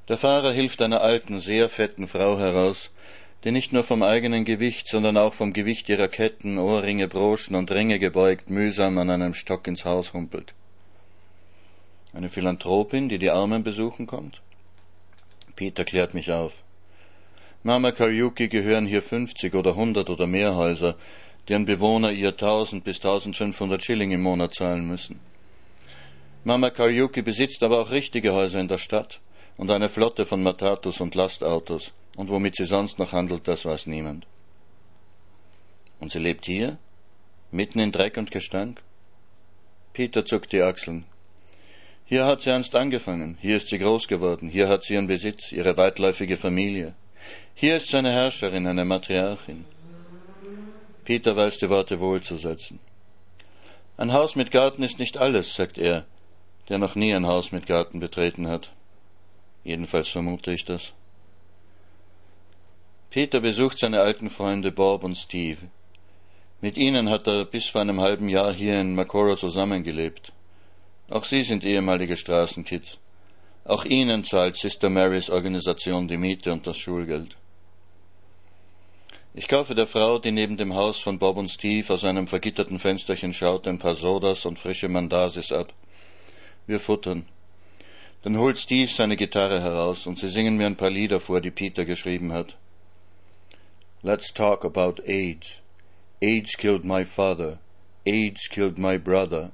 Der 0.08 0.20
Fahrer 0.20 0.52
hilft 0.52 0.84
einer 0.84 1.02
alten, 1.02 1.40
sehr 1.40 1.68
fetten 1.68 2.08
Frau 2.08 2.38
heraus, 2.38 2.92
die 3.44 3.52
nicht 3.52 3.74
nur 3.74 3.84
vom 3.84 4.04
eigenen 4.04 4.46
Gewicht, 4.46 4.88
sondern 4.88 5.18
auch 5.18 5.34
vom 5.34 5.54
Gewicht 5.54 5.90
ihrer 5.90 6.08
Ketten, 6.08 6.60
Ohrringe, 6.60 7.08
Broschen 7.08 7.56
und 7.56 7.72
Ringe 7.72 7.98
gebeugt 7.98 8.50
mühsam 8.50 8.98
an 8.98 9.10
einem 9.10 9.34
Stock 9.34 9.68
ins 9.68 9.86
Haus 9.86 10.14
humpelt. 10.14 10.54
Eine 12.14 12.30
Philanthropin, 12.30 13.10
die 13.10 13.18
die 13.18 13.32
Armen 13.32 13.64
besuchen 13.64 14.06
kommt? 14.06 14.42
Peter 15.56 15.86
klärt 15.86 16.14
mich 16.14 16.32
auf. 16.32 16.54
Mama 17.64 17.92
Karyuki 17.92 18.48
gehören 18.48 18.86
hier 18.86 19.02
fünfzig 19.02 19.54
oder 19.54 19.76
hundert 19.76 20.10
oder 20.10 20.28
mehr 20.28 20.56
Häuser, 20.56 20.96
deren 21.48 21.66
Bewohner 21.66 22.12
ihr 22.12 22.30
1000 22.30 22.84
bis 22.84 22.98
1500 22.98 23.84
Schilling 23.84 24.12
im 24.12 24.22
Monat 24.22 24.56
zahlen 24.56 24.88
müssen. 24.88 25.20
Mama 26.44 26.70
Karyuki 26.70 27.22
besitzt 27.22 27.62
aber 27.64 27.80
auch 27.80 27.92
richtige 27.92 28.34
Häuser 28.34 28.60
in 28.60 28.68
der 28.68 28.80
Stadt 28.80 29.22
und 29.58 29.70
eine 29.70 29.90
Flotte 29.90 30.26
von 30.26 30.42
Matatus 30.42 31.02
und 31.02 31.14
Lastautos, 31.14 31.94
und 32.22 32.30
womit 32.30 32.56
sie 32.56 32.66
sonst 32.66 33.00
noch 33.00 33.14
handelt, 33.14 33.48
das 33.48 33.66
weiß 33.66 33.88
niemand. 33.88 34.28
Und 36.00 36.12
sie 36.12 36.20
lebt 36.20 36.46
hier, 36.46 36.78
mitten 37.50 37.80
in 37.80 37.92
Dreck 37.92 38.16
und 38.16 38.30
Gestank? 38.30 38.84
Peter 39.92 40.24
zuckt 40.24 40.52
die 40.52 40.62
Achseln. 40.62 41.06
Hier 42.06 42.28
hat 42.28 42.44
sie 42.44 42.52
einst 42.52 42.76
angefangen, 42.76 43.40
hier 43.42 43.58
ist 43.58 43.70
sie 43.70 43.80
groß 43.80 44.08
geworden, 44.08 44.50
hier 44.50 44.70
hat 44.70 44.84
sie 44.84 44.94
ihren 44.94 45.08
Besitz, 45.08 45.52
ihre 45.52 45.76
weitläufige 45.78 46.38
Familie. 46.38 46.94
Hier 47.56 47.78
ist 47.78 47.88
sie 47.88 47.98
eine 47.98 48.12
Herrscherin, 48.12 48.68
eine 48.68 48.86
Matriarchin. 48.86 49.66
Peter 51.04 51.36
weiß 51.36 51.58
die 51.58 51.72
Worte 51.72 52.00
wohl 52.00 52.22
zu 52.22 52.38
setzen. 52.38 52.78
Ein 53.98 54.14
Haus 54.14 54.36
mit 54.36 54.52
Garten 54.52 54.84
ist 54.84 55.00
nicht 55.00 55.18
alles, 55.18 55.56
sagt 55.56 55.80
er, 55.80 56.06
der 56.70 56.78
noch 56.78 56.94
nie 56.94 57.16
ein 57.16 57.26
Haus 57.26 57.52
mit 57.52 57.66
Garten 57.66 58.00
betreten 58.00 58.48
hat. 58.48 58.72
Jedenfalls 59.64 60.10
vermute 60.10 60.52
ich 60.52 60.66
das. 60.66 60.94
Peter 63.12 63.42
besucht 63.42 63.78
seine 63.78 64.00
alten 64.00 64.30
Freunde 64.30 64.72
Bob 64.72 65.04
und 65.04 65.18
Steve. 65.18 65.58
Mit 66.62 66.78
ihnen 66.78 67.10
hat 67.10 67.28
er 67.28 67.44
bis 67.44 67.68
vor 67.68 67.82
einem 67.82 68.00
halben 68.00 68.30
Jahr 68.30 68.54
hier 68.54 68.80
in 68.80 68.96
Makoro 68.96 69.36
zusammengelebt. 69.36 70.32
Auch 71.10 71.26
sie 71.26 71.44
sind 71.44 71.66
ehemalige 71.66 72.16
Straßenkids. 72.16 73.00
Auch 73.66 73.84
ihnen 73.84 74.24
zahlt 74.24 74.56
Sister 74.56 74.90
Marys 74.90 75.30
Organisation 75.30 76.08
die 76.08 76.16
Miete 76.16 76.54
und 76.54 76.66
das 76.66 76.78
Schulgeld. 76.78 77.36
Ich 79.34 79.50
kaufe 79.50 79.76
der 79.76 79.88
Frau, 79.88 80.18
die 80.18 80.32
neben 80.32 80.56
dem 80.56 80.74
Haus 80.74 81.00
von 81.00 81.20
Bob 81.20 81.36
und 81.36 81.52
Steve 81.52 81.94
aus 81.94 82.06
einem 82.06 82.28
vergitterten 82.28 82.80
Fensterchen 82.80 83.34
schaut, 83.34 83.68
ein 83.68 83.78
paar 83.78 83.98
Sodas 83.98 84.46
und 84.46 84.58
frische 84.58 84.88
Mandasis 84.88 85.52
ab. 85.52 85.74
Wir 86.66 86.80
futtern. 86.80 87.28
Dann 88.22 88.38
holt 88.38 88.58
Steve 88.58 88.90
seine 88.90 89.18
Gitarre 89.18 89.60
heraus 89.62 90.08
und 90.08 90.18
sie 90.18 90.30
singen 90.30 90.56
mir 90.56 90.68
ein 90.68 90.78
paar 90.78 90.90
Lieder 90.90 91.20
vor, 91.20 91.42
die 91.42 91.52
Peter 91.52 91.84
geschrieben 91.84 92.32
hat. 92.32 92.56
Let's 94.04 94.32
talk 94.32 94.64
about 94.64 95.00
AIDS. 95.06 95.62
AIDS 96.24 96.56
killed 96.56 96.84
my 96.84 97.04
father. 97.04 97.60
AIDS 98.08 98.48
killed 98.48 98.80
my 98.80 98.98
brother. 98.98 99.52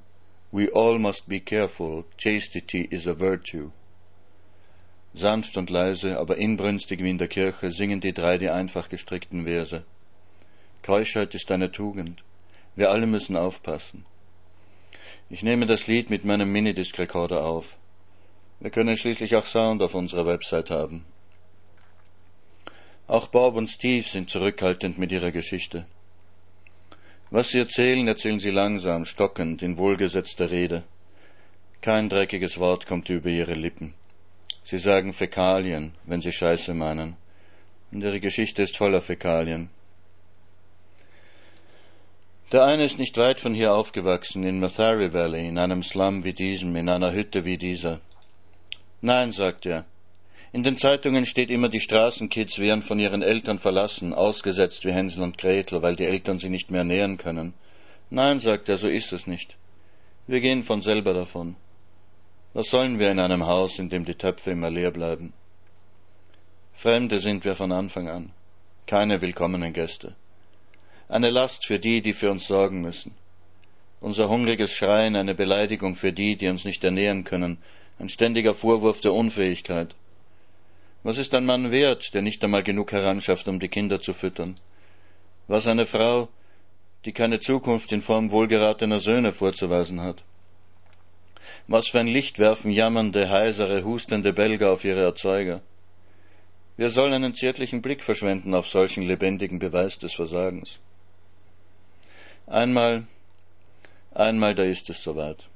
We 0.50 0.68
all 0.68 0.98
must 0.98 1.28
be 1.28 1.38
careful. 1.38 2.06
Chastity 2.16 2.88
is 2.90 3.06
a 3.06 3.12
virtue. 3.12 3.72
Sanft 5.14 5.58
und 5.58 5.68
leise, 5.68 6.18
aber 6.18 6.38
inbrünstig 6.38 7.02
wie 7.02 7.10
in 7.10 7.18
der 7.18 7.28
Kirche 7.28 7.72
singen 7.72 8.00
die 8.00 8.14
drei 8.14 8.38
die 8.38 8.48
einfach 8.48 8.88
gestrickten 8.88 9.44
Verse. 9.44 9.84
Keuschheit 10.82 11.34
ist 11.34 11.50
eine 11.50 11.70
Tugend. 11.70 12.22
Wir 12.74 12.90
alle 12.90 13.06
müssen 13.06 13.36
aufpassen. 13.36 14.06
Ich 15.28 15.42
nehme 15.42 15.66
das 15.66 15.86
Lied 15.88 16.08
mit 16.08 16.24
meinem 16.24 16.50
Minidisc-Rekorder 16.50 17.44
auf. 17.44 17.76
Wir 18.60 18.70
können 18.70 18.96
schließlich 18.96 19.36
auch 19.36 19.44
Sound 19.44 19.82
auf 19.82 19.94
unserer 19.94 20.24
Website 20.24 20.70
haben. 20.70 21.04
Auch 23.08 23.28
Bob 23.28 23.56
und 23.56 23.68
Steve 23.68 24.06
sind 24.06 24.28
zurückhaltend 24.28 24.98
mit 24.98 25.10
ihrer 25.10 25.30
Geschichte. 25.30 25.86
Was 27.30 27.48
sie 27.48 27.58
erzählen, 27.58 28.06
erzählen 28.06 28.38
sie 28.38 28.50
langsam, 28.50 29.06
stockend, 29.06 29.62
in 29.62 29.78
wohlgesetzter 29.78 30.50
Rede. 30.50 30.82
Kein 31.80 32.10
dreckiges 32.10 32.58
Wort 32.58 32.86
kommt 32.86 33.08
über 33.08 33.30
ihre 33.30 33.54
Lippen. 33.54 33.94
Sie 34.62 34.76
sagen 34.76 35.14
Fäkalien, 35.14 35.94
wenn 36.04 36.20
sie 36.20 36.32
Scheiße 36.32 36.74
meinen. 36.74 37.16
Und 37.90 38.02
ihre 38.02 38.20
Geschichte 38.20 38.62
ist 38.62 38.76
voller 38.76 39.00
Fäkalien. 39.00 39.70
Der 42.52 42.64
eine 42.64 42.84
ist 42.84 42.98
nicht 42.98 43.16
weit 43.16 43.40
von 43.40 43.54
hier 43.54 43.72
aufgewachsen, 43.72 44.44
in 44.44 44.60
Mathari 44.60 45.14
Valley, 45.14 45.48
in 45.48 45.56
einem 45.56 45.82
Slum 45.82 46.24
wie 46.24 46.34
diesem, 46.34 46.76
in 46.76 46.90
einer 46.90 47.12
Hütte 47.12 47.46
wie 47.46 47.56
dieser. 47.56 48.00
Nein, 49.00 49.32
sagt 49.32 49.64
er. 49.64 49.86
In 50.52 50.64
den 50.64 50.78
Zeitungen 50.78 51.26
steht 51.26 51.50
immer, 51.50 51.68
die 51.68 51.80
Straßenkids 51.80 52.58
wären 52.58 52.82
von 52.82 52.98
ihren 52.98 53.22
Eltern 53.22 53.58
verlassen, 53.58 54.14
ausgesetzt 54.14 54.84
wie 54.84 54.92
Hänsel 54.92 55.22
und 55.22 55.38
Gretel, 55.38 55.82
weil 55.82 55.96
die 55.96 56.04
Eltern 56.04 56.38
sie 56.38 56.48
nicht 56.48 56.70
mehr 56.70 56.84
nähern 56.84 57.18
können. 57.18 57.54
Nein, 58.10 58.40
sagt 58.40 58.68
er, 58.68 58.78
so 58.78 58.88
ist 58.88 59.12
es 59.12 59.26
nicht. 59.26 59.56
Wir 60.26 60.40
gehen 60.40 60.64
von 60.64 60.80
selber 60.80 61.12
davon. 61.14 61.56
Was 62.54 62.70
sollen 62.70 62.98
wir 62.98 63.10
in 63.10 63.20
einem 63.20 63.46
Haus, 63.46 63.78
in 63.78 63.90
dem 63.90 64.04
die 64.04 64.14
Töpfe 64.14 64.52
immer 64.52 64.70
leer 64.70 64.90
bleiben? 64.90 65.34
Fremde 66.72 67.18
sind 67.18 67.44
wir 67.44 67.54
von 67.54 67.72
Anfang 67.72 68.08
an, 68.08 68.30
keine 68.86 69.20
willkommenen 69.20 69.72
Gäste 69.72 70.14
eine 71.08 71.30
Last 71.30 71.64
für 71.64 71.78
die, 71.78 72.02
die 72.02 72.12
für 72.12 72.30
uns 72.30 72.46
sorgen 72.46 72.82
müssen. 72.82 73.14
Unser 74.00 74.28
hungriges 74.28 74.72
Schreien 74.72 75.16
eine 75.16 75.34
Beleidigung 75.34 75.96
für 75.96 76.12
die, 76.12 76.36
die 76.36 76.48
uns 76.48 76.64
nicht 76.64 76.84
ernähren 76.84 77.24
können, 77.24 77.58
ein 77.98 78.08
ständiger 78.08 78.54
Vorwurf 78.54 79.00
der 79.00 79.14
Unfähigkeit. 79.14 79.94
Was 81.02 81.18
ist 81.18 81.34
ein 81.34 81.46
Mann 81.46 81.70
wert, 81.70 82.12
der 82.14 82.22
nicht 82.22 82.42
einmal 82.42 82.62
genug 82.62 82.92
heranschafft, 82.92 83.46
um 83.48 83.60
die 83.60 83.68
Kinder 83.68 84.00
zu 84.00 84.12
füttern? 84.12 84.56
Was 85.46 85.66
eine 85.66 85.86
Frau, 85.86 86.28
die 87.04 87.12
keine 87.12 87.40
Zukunft 87.40 87.92
in 87.92 88.02
Form 88.02 88.30
wohlgeratener 88.30 89.00
Söhne 89.00 89.32
vorzuweisen 89.32 90.00
hat? 90.00 90.24
Was 91.66 91.88
für 91.88 92.00
ein 92.00 92.08
Licht 92.08 92.38
werfen 92.38 92.70
jammernde, 92.70 93.30
heisere, 93.30 93.84
hustende 93.84 94.32
Belger 94.32 94.72
auf 94.72 94.84
ihre 94.84 95.02
Erzeuger? 95.02 95.62
Wir 96.76 96.90
sollen 96.90 97.12
einen 97.12 97.34
zärtlichen 97.34 97.82
Blick 97.82 98.02
verschwenden 98.02 98.54
auf 98.54 98.68
solchen 98.68 99.02
lebendigen 99.02 99.58
Beweis 99.58 99.98
des 99.98 100.14
Versagens. 100.14 100.78
Einmal, 102.46 103.04
einmal, 104.14 104.54
da 104.54 104.62
ist 104.62 104.88
es 104.90 105.02
soweit. 105.02 105.48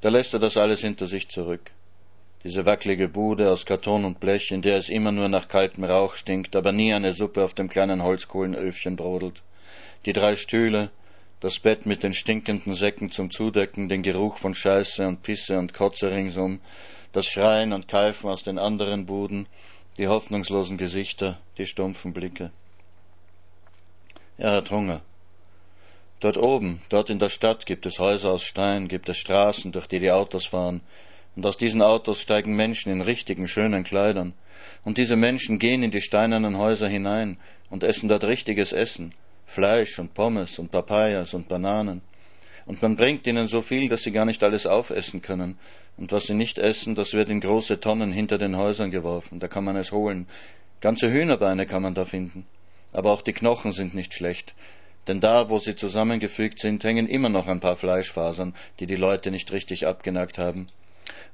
Da 0.00 0.08
lässt 0.08 0.32
er 0.32 0.40
das 0.40 0.56
alles 0.56 0.80
hinter 0.80 1.06
sich 1.06 1.28
zurück. 1.28 1.70
Diese 2.42 2.64
wackelige 2.64 3.08
Bude 3.08 3.50
aus 3.50 3.66
Karton 3.66 4.06
und 4.06 4.18
Blech, 4.18 4.50
in 4.50 4.62
der 4.62 4.78
es 4.78 4.88
immer 4.88 5.12
nur 5.12 5.28
nach 5.28 5.48
kaltem 5.48 5.84
Rauch 5.84 6.14
stinkt, 6.14 6.56
aber 6.56 6.72
nie 6.72 6.94
eine 6.94 7.12
Suppe 7.12 7.44
auf 7.44 7.52
dem 7.52 7.68
kleinen 7.68 8.02
Holzkohlenöfchen 8.02 8.96
brodelt. 8.96 9.42
Die 10.06 10.14
drei 10.14 10.36
Stühle, 10.36 10.90
das 11.40 11.58
Bett 11.58 11.84
mit 11.84 12.02
den 12.02 12.14
stinkenden 12.14 12.74
Säcken 12.74 13.10
zum 13.10 13.30
Zudecken, 13.30 13.90
den 13.90 14.02
Geruch 14.02 14.38
von 14.38 14.54
Scheiße 14.54 15.06
und 15.06 15.22
Pisse 15.22 15.58
und 15.58 15.74
Kotze 15.74 16.12
ringsum, 16.12 16.60
das 17.12 17.26
Schreien 17.26 17.74
und 17.74 17.88
Keifen 17.88 18.30
aus 18.30 18.42
den 18.42 18.58
anderen 18.58 19.04
Buden, 19.04 19.46
die 19.98 20.08
hoffnungslosen 20.08 20.78
Gesichter, 20.78 21.38
die 21.58 21.66
stumpfen 21.66 22.14
Blicke. 22.14 22.50
Er 24.38 24.52
hat 24.52 24.70
Hunger. 24.70 25.02
Dort 26.20 26.38
oben, 26.38 26.80
dort 26.88 27.10
in 27.10 27.18
der 27.18 27.28
Stadt 27.28 27.66
gibt 27.66 27.84
es 27.84 27.98
Häuser 27.98 28.30
aus 28.30 28.42
Stein, 28.42 28.88
gibt 28.88 29.10
es 29.10 29.18
Straßen, 29.18 29.72
durch 29.72 29.86
die 29.86 30.00
die 30.00 30.10
Autos 30.10 30.46
fahren, 30.46 30.80
und 31.36 31.46
aus 31.46 31.56
diesen 31.56 31.82
Autos 31.82 32.20
steigen 32.20 32.56
Menschen 32.56 32.92
in 32.92 33.00
richtigen, 33.00 33.48
schönen 33.48 33.84
Kleidern, 33.84 34.34
und 34.84 34.98
diese 34.98 35.16
Menschen 35.16 35.58
gehen 35.58 35.82
in 35.82 35.90
die 35.90 36.00
steinernen 36.00 36.58
Häuser 36.58 36.88
hinein 36.88 37.38
und 37.70 37.82
essen 37.82 38.08
dort 38.08 38.24
richtiges 38.24 38.72
Essen, 38.72 39.12
Fleisch 39.46 39.98
und 39.98 40.14
Pommes 40.14 40.58
und 40.58 40.70
Papayas 40.70 41.34
und 41.34 41.48
Bananen, 41.48 42.02
und 42.66 42.82
man 42.82 42.96
bringt 42.96 43.26
ihnen 43.26 43.48
so 43.48 43.62
viel, 43.62 43.88
dass 43.88 44.02
sie 44.02 44.12
gar 44.12 44.24
nicht 44.24 44.42
alles 44.42 44.66
aufessen 44.66 45.22
können, 45.22 45.58
und 45.96 46.12
was 46.12 46.26
sie 46.26 46.34
nicht 46.34 46.58
essen, 46.58 46.94
das 46.94 47.12
wird 47.12 47.28
in 47.28 47.40
große 47.40 47.80
Tonnen 47.80 48.12
hinter 48.12 48.38
den 48.38 48.56
Häusern 48.56 48.90
geworfen, 48.90 49.40
da 49.40 49.48
kann 49.48 49.64
man 49.64 49.76
es 49.76 49.92
holen, 49.92 50.26
ganze 50.80 51.10
Hühnerbeine 51.10 51.66
kann 51.66 51.82
man 51.82 51.94
da 51.94 52.04
finden, 52.04 52.46
aber 52.92 53.12
auch 53.12 53.22
die 53.22 53.32
Knochen 53.32 53.72
sind 53.72 53.94
nicht 53.94 54.14
schlecht, 54.14 54.54
denn 55.06 55.20
da, 55.20 55.50
wo 55.50 55.58
sie 55.58 55.76
zusammengefügt 55.76 56.60
sind, 56.60 56.84
hängen 56.84 57.08
immer 57.08 57.28
noch 57.28 57.48
ein 57.48 57.60
paar 57.60 57.76
Fleischfasern, 57.76 58.54
die 58.78 58.86
die 58.86 58.96
Leute 58.96 59.30
nicht 59.30 59.50
richtig 59.52 59.86
abgenagt 59.86 60.38
haben. 60.38 60.66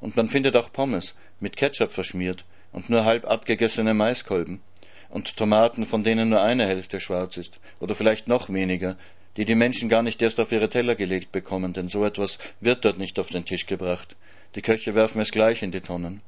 Und 0.00 0.16
man 0.16 0.28
findet 0.28 0.56
auch 0.56 0.72
Pommes, 0.72 1.14
mit 1.40 1.56
Ketchup 1.56 1.92
verschmiert, 1.92 2.44
und 2.72 2.90
nur 2.90 3.04
halb 3.04 3.26
abgegessene 3.26 3.94
Maiskolben, 3.94 4.60
und 5.08 5.36
Tomaten, 5.36 5.86
von 5.86 6.04
denen 6.04 6.28
nur 6.28 6.42
eine 6.42 6.66
Hälfte 6.66 7.00
schwarz 7.00 7.36
ist, 7.36 7.58
oder 7.80 7.94
vielleicht 7.94 8.28
noch 8.28 8.48
weniger, 8.50 8.96
die 9.36 9.44
die 9.44 9.54
Menschen 9.54 9.88
gar 9.88 10.02
nicht 10.02 10.20
erst 10.22 10.40
auf 10.40 10.52
ihre 10.52 10.70
Teller 10.70 10.94
gelegt 10.94 11.32
bekommen, 11.32 11.72
denn 11.72 11.88
so 11.88 12.04
etwas 12.04 12.38
wird 12.60 12.84
dort 12.84 12.98
nicht 12.98 13.18
auf 13.18 13.28
den 13.28 13.44
Tisch 13.44 13.66
gebracht. 13.66 14.16
Die 14.54 14.62
Köche 14.62 14.94
werfen 14.94 15.20
es 15.20 15.30
gleich 15.30 15.62
in 15.62 15.70
die 15.70 15.80
Tonnen. 15.80 16.22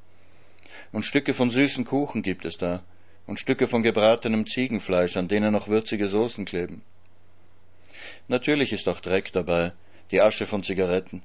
Und 0.92 1.04
Stücke 1.04 1.34
von 1.34 1.50
süßen 1.50 1.84
Kuchen 1.84 2.22
gibt 2.22 2.44
es 2.44 2.58
da, 2.58 2.82
und 3.26 3.40
Stücke 3.40 3.68
von 3.68 3.82
gebratenem 3.82 4.46
Ziegenfleisch, 4.46 5.16
an 5.16 5.28
denen 5.28 5.52
noch 5.52 5.68
würzige 5.68 6.06
Soßen 6.06 6.44
kleben. 6.44 6.82
Natürlich 8.26 8.72
ist 8.72 8.88
auch 8.88 9.00
Dreck 9.00 9.32
dabei, 9.32 9.72
die 10.10 10.20
Asche 10.20 10.46
von 10.46 10.62
Zigaretten, 10.62 11.22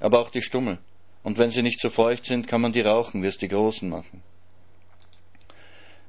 aber 0.00 0.20
auch 0.20 0.30
die 0.30 0.42
Stummel. 0.42 0.78
Und 1.26 1.38
wenn 1.38 1.50
sie 1.50 1.62
nicht 1.62 1.80
so 1.80 1.90
feucht 1.90 2.24
sind, 2.24 2.46
kann 2.46 2.60
man 2.60 2.72
die 2.72 2.82
rauchen, 2.82 3.20
wie 3.20 3.26
es 3.26 3.36
die 3.36 3.48
Großen 3.48 3.88
machen. 3.88 4.22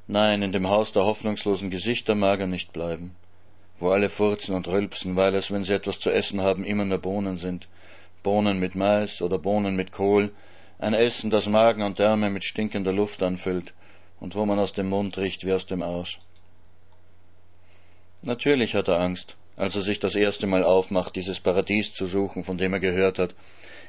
Nein, 0.06 0.44
in 0.44 0.52
dem 0.52 0.70
Haus 0.70 0.92
der 0.92 1.06
hoffnungslosen 1.06 1.72
Gesichter 1.72 2.14
mag 2.14 2.40
er 2.40 2.46
nicht 2.46 2.72
bleiben, 2.72 3.16
wo 3.80 3.90
alle 3.90 4.12
furzen 4.12 4.54
und 4.54 4.68
rülpsen, 4.68 5.16
weil 5.16 5.34
es, 5.34 5.50
wenn 5.50 5.64
sie 5.64 5.74
etwas 5.74 6.00
zu 6.00 6.12
essen 6.12 6.42
haben, 6.42 6.64
immer 6.64 6.86
nur 6.86 7.00
Bohnen 7.00 7.40
sind. 7.40 7.68
Bohnen 8.22 8.60
mit 8.60 8.76
Mais 8.76 9.24
oder 9.24 9.40
Bohnen 9.40 9.76
mit 9.76 9.92
Kohl, 9.92 10.32
ein 10.78 10.94
Essen, 10.94 11.32
das 11.32 11.48
Magen 11.48 11.82
und 11.82 11.98
Därme 11.98 12.30
mit 12.30 12.44
stinkender 12.44 12.94
Luft 12.94 13.24
anfüllt 13.24 13.74
und 14.20 14.36
wo 14.36 14.46
man 14.46 14.60
aus 14.60 14.74
dem 14.74 14.88
Mund 14.88 15.18
riecht 15.18 15.44
wie 15.48 15.54
aus 15.54 15.66
dem 15.66 15.82
Arsch. 15.82 16.20
Natürlich 18.22 18.76
hat 18.76 18.88
er 18.88 19.00
Angst, 19.00 19.36
als 19.56 19.76
er 19.76 19.82
sich 19.82 20.00
das 20.00 20.14
erste 20.14 20.46
Mal 20.46 20.64
aufmacht, 20.64 21.16
dieses 21.16 21.40
Paradies 21.40 21.92
zu 21.92 22.06
suchen, 22.06 22.44
von 22.44 22.60
dem 22.60 22.74
er 22.74 22.80
gehört 22.80 23.18
hat. 23.18 23.34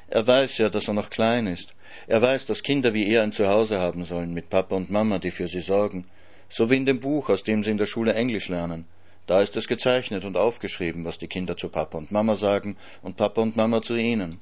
Er 0.09 0.25
weiß 0.25 0.57
ja, 0.57 0.69
dass 0.69 0.87
er 0.87 0.95
noch 0.95 1.09
klein 1.09 1.45
ist. 1.45 1.73
Er 2.07 2.21
weiß, 2.21 2.47
dass 2.47 2.63
Kinder 2.63 2.93
wie 2.93 3.07
er 3.07 3.23
ein 3.23 3.31
Zuhause 3.31 3.79
haben 3.79 4.03
sollen, 4.05 4.33
mit 4.33 4.49
Papa 4.49 4.75
und 4.75 4.89
Mama, 4.89 5.19
die 5.19 5.31
für 5.31 5.47
sie 5.47 5.61
sorgen. 5.61 6.05
So 6.49 6.69
wie 6.69 6.77
in 6.77 6.85
dem 6.85 6.99
Buch, 6.99 7.29
aus 7.29 7.43
dem 7.43 7.63
sie 7.63 7.71
in 7.71 7.77
der 7.77 7.85
Schule 7.85 8.15
Englisch 8.15 8.49
lernen. 8.49 8.85
Da 9.27 9.41
ist 9.41 9.55
es 9.55 9.67
gezeichnet 9.67 10.25
und 10.25 10.37
aufgeschrieben, 10.37 11.05
was 11.05 11.19
die 11.19 11.27
Kinder 11.27 11.55
zu 11.55 11.69
Papa 11.69 11.99
und 11.99 12.11
Mama 12.11 12.35
sagen 12.35 12.77
und 13.03 13.17
Papa 13.17 13.41
und 13.41 13.55
Mama 13.55 13.83
zu 13.83 13.95
ihnen. 13.95 14.39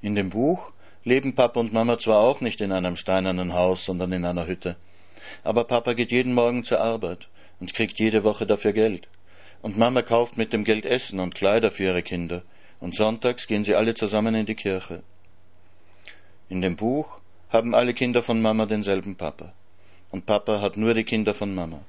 In 0.00 0.14
dem 0.14 0.30
Buch 0.30 0.72
leben 1.02 1.34
Papa 1.34 1.58
und 1.58 1.72
Mama 1.72 1.98
zwar 1.98 2.20
auch 2.20 2.40
nicht 2.40 2.60
in 2.60 2.70
einem 2.70 2.96
steinernen 2.96 3.54
Haus, 3.54 3.84
sondern 3.84 4.12
in 4.12 4.24
einer 4.24 4.46
Hütte. 4.46 4.76
Aber 5.42 5.64
Papa 5.64 5.94
geht 5.94 6.12
jeden 6.12 6.34
Morgen 6.34 6.64
zur 6.64 6.80
Arbeit 6.80 7.28
und 7.58 7.74
kriegt 7.74 7.98
jede 7.98 8.22
Woche 8.22 8.46
dafür 8.46 8.72
Geld. 8.72 9.08
Und 9.62 9.76
Mama 9.76 10.02
kauft 10.02 10.36
mit 10.36 10.52
dem 10.52 10.62
Geld 10.62 10.86
Essen 10.86 11.18
und 11.18 11.34
Kleider 11.34 11.72
für 11.72 11.84
ihre 11.84 12.02
Kinder. 12.02 12.44
Und 12.84 12.94
sonntags 12.94 13.46
gehen 13.46 13.64
sie 13.64 13.76
alle 13.76 13.94
zusammen 13.94 14.34
in 14.34 14.44
die 14.44 14.54
Kirche. 14.54 15.02
In 16.50 16.60
dem 16.60 16.76
Buch 16.76 17.18
haben 17.48 17.74
alle 17.74 17.94
Kinder 17.94 18.22
von 18.22 18.42
Mama 18.42 18.66
denselben 18.66 19.16
Papa. 19.16 19.54
Und 20.10 20.26
Papa 20.26 20.60
hat 20.60 20.76
nur 20.76 20.92
die 20.92 21.04
Kinder 21.04 21.32
von 21.32 21.54
Mama. 21.54 21.80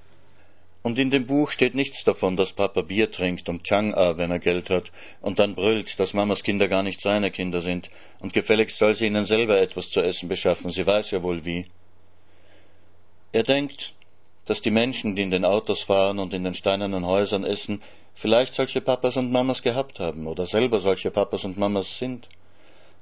Und 0.84 0.98
in 0.98 1.12
dem 1.12 1.26
Buch 1.26 1.52
steht 1.52 1.76
nichts 1.76 2.06
davon, 2.06 2.38
dass 2.38 2.54
Papa 2.54 2.82
Bier 2.82 3.12
trinkt 3.12 3.50
und 3.50 3.68
Chang'a, 3.68 4.16
wenn 4.16 4.32
er 4.32 4.40
Geld 4.40 4.70
hat, 4.70 4.94
und 5.20 5.38
dann 5.38 5.54
brüllt, 5.54 6.00
dass 6.00 6.14
Mamas 6.14 6.44
Kinder 6.44 6.70
gar 6.70 6.82
nicht 6.82 7.02
seine 7.02 7.30
Kinder 7.30 7.60
sind, 7.60 7.90
und 8.20 8.32
gefälligst 8.32 8.78
soll 8.78 8.94
sie 8.94 9.08
ihnen 9.08 9.26
selber 9.26 9.60
etwas 9.60 9.90
zu 9.90 10.00
essen 10.00 10.30
beschaffen, 10.30 10.72
sie 10.72 10.88
weiß 10.88 11.12
ja 11.12 11.22
wohl 11.24 11.44
wie. 11.44 11.66
Er 13.34 13.44
denkt, 13.44 13.96
dass 14.46 14.62
die 14.62 14.72
Menschen, 14.72 15.18
die 15.18 15.24
in 15.24 15.32
den 15.32 15.44
Autos 15.44 15.84
fahren 15.84 16.20
und 16.20 16.34
in 16.34 16.46
den 16.46 16.54
steinernen 16.54 17.06
Häusern 17.06 17.44
essen, 17.44 17.82
vielleicht 18.16 18.54
solche 18.54 18.82
Papas 18.82 19.18
und 19.18 19.32
Mamas 19.32 19.62
gehabt 19.62 20.00
haben 20.00 20.26
oder 20.26 20.48
selber 20.48 20.80
solche 20.80 21.12
Papas 21.12 21.44
und 21.44 21.58
Mamas 21.58 21.98
sind. 22.00 22.28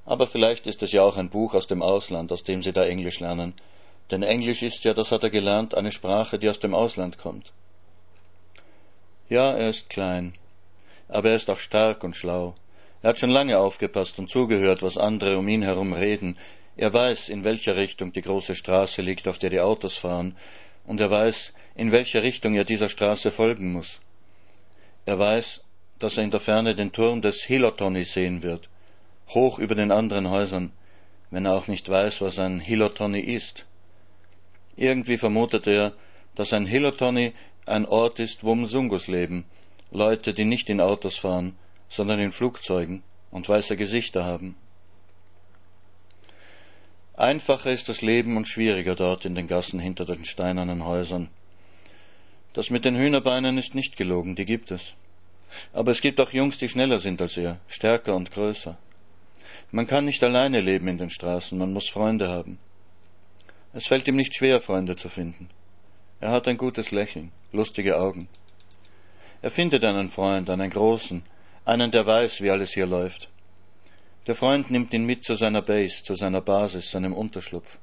Aber 0.05 0.27
vielleicht 0.27 0.67
ist 0.67 0.83
es 0.83 0.91
ja 0.91 1.03
auch 1.03 1.15
ein 1.15 1.29
Buch 1.29 1.53
aus 1.53 1.67
dem 1.67 1.81
Ausland, 1.81 2.31
aus 2.31 2.43
dem 2.43 2.61
sie 2.61 2.73
da 2.73 2.83
Englisch 2.85 3.19
lernen. 3.19 3.53
Denn 4.11 4.23
Englisch 4.23 4.63
ist 4.63 4.83
ja, 4.83 4.93
das 4.93 5.11
hat 5.11 5.23
er 5.23 5.29
gelernt, 5.29 5.75
eine 5.75 5.91
Sprache, 5.91 6.37
die 6.37 6.49
aus 6.49 6.59
dem 6.59 6.73
Ausland 6.73 7.17
kommt. 7.17 7.53
Ja, 9.29 9.51
er 9.51 9.69
ist 9.69 9.89
klein, 9.89 10.33
aber 11.07 11.29
er 11.29 11.37
ist 11.37 11.49
auch 11.49 11.59
stark 11.59 12.03
und 12.03 12.15
schlau. 12.15 12.55
Er 13.01 13.09
hat 13.09 13.19
schon 13.19 13.29
lange 13.29 13.57
aufgepasst 13.57 14.19
und 14.19 14.29
zugehört, 14.29 14.81
was 14.81 14.97
andere 14.97 15.37
um 15.37 15.47
ihn 15.47 15.61
herum 15.61 15.93
reden. 15.93 16.37
Er 16.75 16.93
weiß, 16.93 17.29
in 17.29 17.43
welcher 17.43 17.75
Richtung 17.75 18.13
die 18.13 18.21
große 18.21 18.55
Straße 18.55 19.01
liegt, 19.01 19.27
auf 19.27 19.37
der 19.37 19.49
die 19.49 19.61
Autos 19.61 19.95
fahren, 19.95 20.35
und 20.85 20.99
er 20.99 21.11
weiß, 21.11 21.53
in 21.75 21.91
welcher 21.91 22.23
Richtung 22.23 22.55
er 22.55 22.65
dieser 22.65 22.89
Straße 22.89 23.31
folgen 23.31 23.71
muss. 23.71 23.99
Er 25.05 25.19
weiß, 25.19 25.61
dass 25.99 26.17
er 26.17 26.23
in 26.23 26.31
der 26.31 26.39
Ferne 26.39 26.75
den 26.75 26.91
Turm 26.91 27.21
des 27.21 27.43
Hilotoni 27.43 28.03
sehen 28.03 28.43
wird, 28.43 28.69
hoch 29.29 29.59
über 29.59 29.75
den 29.75 29.91
anderen 29.91 30.29
Häusern, 30.29 30.71
wenn 31.31 31.45
er 31.45 31.55
auch 31.55 31.67
nicht 31.67 31.89
weiß, 31.89 32.21
was 32.21 32.39
ein 32.39 32.59
Hilotoni 32.59 33.19
ist. 33.19 33.65
Irgendwie 34.75 35.17
vermutet 35.17 35.67
er, 35.67 35.93
dass 36.35 36.53
ein 36.53 36.65
Hilotoni 36.65 37.33
ein 37.65 37.85
Ort 37.85 38.19
ist, 38.19 38.43
wo 38.43 38.55
Msungus 38.55 39.07
leben, 39.07 39.45
Leute, 39.91 40.33
die 40.33 40.45
nicht 40.45 40.69
in 40.69 40.81
Autos 40.81 41.17
fahren, 41.17 41.57
sondern 41.87 42.19
in 42.19 42.31
Flugzeugen 42.31 43.03
und 43.31 43.47
weiße 43.47 43.77
Gesichter 43.77 44.25
haben. 44.25 44.55
Einfacher 47.15 47.71
ist 47.71 47.89
das 47.89 48.01
Leben 48.01 48.37
und 48.37 48.47
schwieriger 48.47 48.95
dort 48.95 49.25
in 49.25 49.35
den 49.35 49.47
Gassen 49.47 49.79
hinter 49.79 50.05
den 50.05 50.25
steinernen 50.25 50.85
Häusern. 50.85 51.29
Das 52.53 52.69
mit 52.69 52.85
den 52.85 52.95
Hühnerbeinen 52.95 53.57
ist 53.57 53.73
nicht 53.73 53.97
gelogen, 53.97 54.35
die 54.35 54.45
gibt 54.45 54.69
es. 54.71 54.93
Aber 55.73 55.91
es 55.91 56.01
gibt 56.01 56.19
auch 56.19 56.31
Jungs, 56.31 56.57
die 56.57 56.69
schneller 56.69 56.99
sind 56.99 57.21
als 57.21 57.35
er, 57.37 57.59
stärker 57.67 58.15
und 58.15 58.31
größer. 58.31 58.77
Man 59.71 59.87
kann 59.87 60.05
nicht 60.05 60.23
alleine 60.23 60.61
leben 60.61 60.87
in 60.87 60.99
den 60.99 61.09
Straßen, 61.09 61.57
man 61.57 61.73
muss 61.73 61.89
Freunde 61.89 62.29
haben. 62.29 62.59
Es 63.73 63.87
fällt 63.87 64.07
ihm 64.07 64.15
nicht 64.15 64.35
schwer, 64.35 64.61
Freunde 64.61 64.95
zu 64.95 65.09
finden. 65.09 65.49
Er 66.19 66.29
hat 66.31 66.47
ein 66.47 66.57
gutes 66.57 66.91
Lächeln, 66.91 67.31
lustige 67.51 67.97
Augen. 67.99 68.27
Er 69.41 69.49
findet 69.49 69.83
einen 69.83 70.09
Freund, 70.09 70.49
einen 70.49 70.69
großen, 70.69 71.23
einen, 71.65 71.89
der 71.89 72.05
weiß, 72.05 72.41
wie 72.41 72.51
alles 72.51 72.73
hier 72.73 72.85
läuft. 72.85 73.29
Der 74.27 74.35
Freund 74.35 74.69
nimmt 74.69 74.93
ihn 74.93 75.05
mit 75.05 75.25
zu 75.25 75.35
seiner 75.35 75.61
Base, 75.61 76.03
zu 76.03 76.13
seiner 76.13 76.41
Basis, 76.41 76.91
seinem 76.91 77.13
Unterschlupf. 77.13 77.79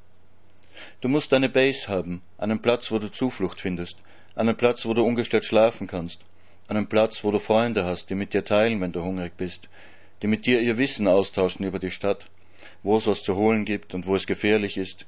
Du 1.01 1.09
musst 1.09 1.35
eine 1.35 1.49
Base 1.49 1.89
haben, 1.89 2.23
einen 2.39 2.63
Platz, 2.63 2.91
wo 2.91 2.99
du 2.99 3.11
Zuflucht 3.11 3.61
findest, 3.61 3.97
einen 4.35 4.57
Platz, 4.57 4.87
wo 4.87 4.95
du 4.95 5.05
ungestört 5.05 5.45
schlafen 5.45 5.87
kannst, 5.87 6.21
einen 6.69 6.89
Platz, 6.89 7.25
wo 7.25 7.31
du 7.31 7.39
Freunde 7.39 7.85
hast, 7.85 8.11
die 8.11 8.15
mit 8.15 8.33
dir 8.33 8.45
teilen, 8.45 8.81
wenn 8.81 8.93
du 8.93 9.03
hungrig 9.03 9.37
bist, 9.37 9.69
die 10.23 10.27
mit 10.27 10.47
dir 10.47 10.61
ihr 10.61 10.79
Wissen 10.79 11.09
austauschen 11.09 11.65
über 11.65 11.79
die 11.79 11.91
Stadt, 11.91 12.27
wo 12.83 12.97
es 12.97 13.07
was 13.07 13.23
zu 13.23 13.37
holen 13.37 13.65
gibt 13.65 13.95
und 13.95 14.07
wo 14.07 14.15
es 14.15 14.27
gefährlich 14.27 14.77
ist, 14.77 15.07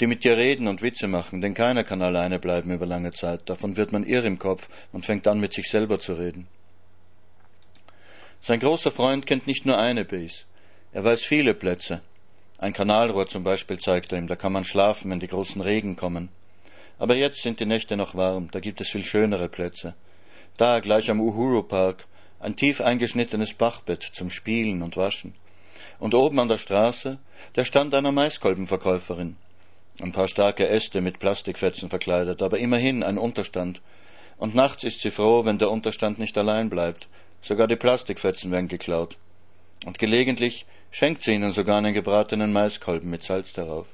die 0.00 0.06
mit 0.06 0.24
dir 0.24 0.36
reden 0.36 0.68
und 0.68 0.82
Witze 0.82 1.06
machen, 1.06 1.40
denn 1.40 1.54
keiner 1.54 1.84
kann 1.84 2.02
alleine 2.02 2.38
bleiben 2.38 2.72
über 2.72 2.86
lange 2.86 3.12
Zeit, 3.12 3.48
davon 3.48 3.76
wird 3.76 3.92
man 3.92 4.04
irr 4.04 4.24
im 4.24 4.38
Kopf 4.38 4.68
und 4.92 5.04
fängt 5.04 5.26
an 5.28 5.40
mit 5.40 5.54
sich 5.54 5.68
selber 5.68 6.00
zu 6.00 6.14
reden. 6.14 6.48
Sein 8.40 8.60
großer 8.60 8.92
Freund 8.92 9.26
kennt 9.26 9.46
nicht 9.46 9.66
nur 9.66 9.78
eine 9.78 10.04
Base, 10.04 10.44
er 10.92 11.04
weiß 11.04 11.24
viele 11.24 11.54
Plätze. 11.54 12.00
Ein 12.58 12.72
Kanalrohr 12.72 13.28
zum 13.28 13.44
Beispiel 13.44 13.78
zeigt 13.78 14.12
er 14.12 14.18
ihm, 14.18 14.26
da 14.26 14.34
kann 14.34 14.52
man 14.52 14.64
schlafen, 14.64 15.10
wenn 15.10 15.20
die 15.20 15.28
großen 15.28 15.60
Regen 15.60 15.94
kommen. 15.94 16.28
Aber 16.98 17.14
jetzt 17.14 17.42
sind 17.42 17.60
die 17.60 17.66
Nächte 17.66 17.96
noch 17.96 18.14
warm, 18.14 18.48
da 18.50 18.60
gibt 18.60 18.80
es 18.80 18.88
viel 18.88 19.04
schönere 19.04 19.48
Plätze. 19.48 19.94
Da, 20.56 20.80
gleich 20.80 21.10
am 21.10 21.20
Uhuru 21.20 21.62
Park, 21.62 22.06
ein 22.40 22.56
tief 22.56 22.80
eingeschnittenes 22.80 23.54
Bachbett 23.54 24.02
zum 24.02 24.30
Spielen 24.30 24.82
und 24.82 24.96
Waschen. 24.96 25.34
Und 25.98 26.14
oben 26.14 26.38
an 26.38 26.48
der 26.48 26.58
Straße 26.58 27.18
der 27.56 27.64
Stand 27.64 27.94
einer 27.94 28.12
Maiskolbenverkäuferin. 28.12 29.36
Ein 30.00 30.12
paar 30.12 30.28
starke 30.28 30.68
Äste 30.68 31.00
mit 31.00 31.18
Plastikfetzen 31.18 31.90
verkleidet, 31.90 32.42
aber 32.42 32.58
immerhin 32.58 33.02
ein 33.02 33.18
Unterstand. 33.18 33.80
Und 34.36 34.54
nachts 34.54 34.84
ist 34.84 35.00
sie 35.02 35.10
froh, 35.10 35.44
wenn 35.44 35.58
der 35.58 35.70
Unterstand 35.70 36.20
nicht 36.20 36.38
allein 36.38 36.70
bleibt. 36.70 37.08
Sogar 37.42 37.66
die 37.66 37.76
Plastikfetzen 37.76 38.52
werden 38.52 38.68
geklaut. 38.68 39.16
Und 39.86 39.98
gelegentlich 39.98 40.66
schenkt 40.90 41.22
sie 41.22 41.34
ihnen 41.34 41.52
sogar 41.52 41.78
einen 41.78 41.94
gebratenen 41.94 42.52
Maiskolben 42.52 43.10
mit 43.10 43.22
Salz 43.22 43.52
darauf. 43.52 43.86